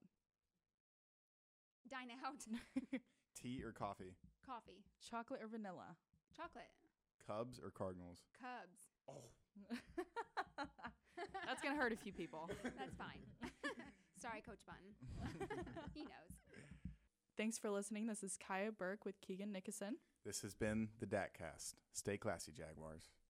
dine 1.89 2.09
out, 2.25 2.39
Tea 3.39 3.61
or 3.63 3.71
coffee? 3.71 4.15
coffee, 4.45 4.83
Chocolate 5.09 5.41
or 5.43 5.47
vanilla? 5.47 5.95
chocolate, 6.35 6.65
Cubs 7.27 7.59
or 7.63 7.69
Cardinals? 7.69 8.19
Cubs. 8.39 8.89
Oh, 9.07 9.29
That's 11.45 11.61
going 11.61 11.75
to 11.75 11.79
hurt 11.81 11.93
a 11.93 11.97
few 11.97 12.11
people. 12.11 12.49
That's 12.63 12.95
fine. 12.97 13.19
Sorry, 14.21 14.41
Coach 14.41 14.61
Button. 14.65 15.47
he 15.93 16.01
knows. 16.03 16.39
Thanks 17.37 17.57
for 17.59 17.69
listening. 17.69 18.07
This 18.07 18.23
is 18.23 18.37
Kaya 18.37 18.71
Burke 18.71 19.05
with 19.05 19.19
Keegan 19.21 19.51
Nickerson. 19.51 19.97
This 20.25 20.41
has 20.41 20.55
been 20.55 20.89
the 20.99 21.05
DACcast. 21.05 21.75
Stay 21.93 22.17
classy, 22.17 22.51
Jaguars. 22.51 23.09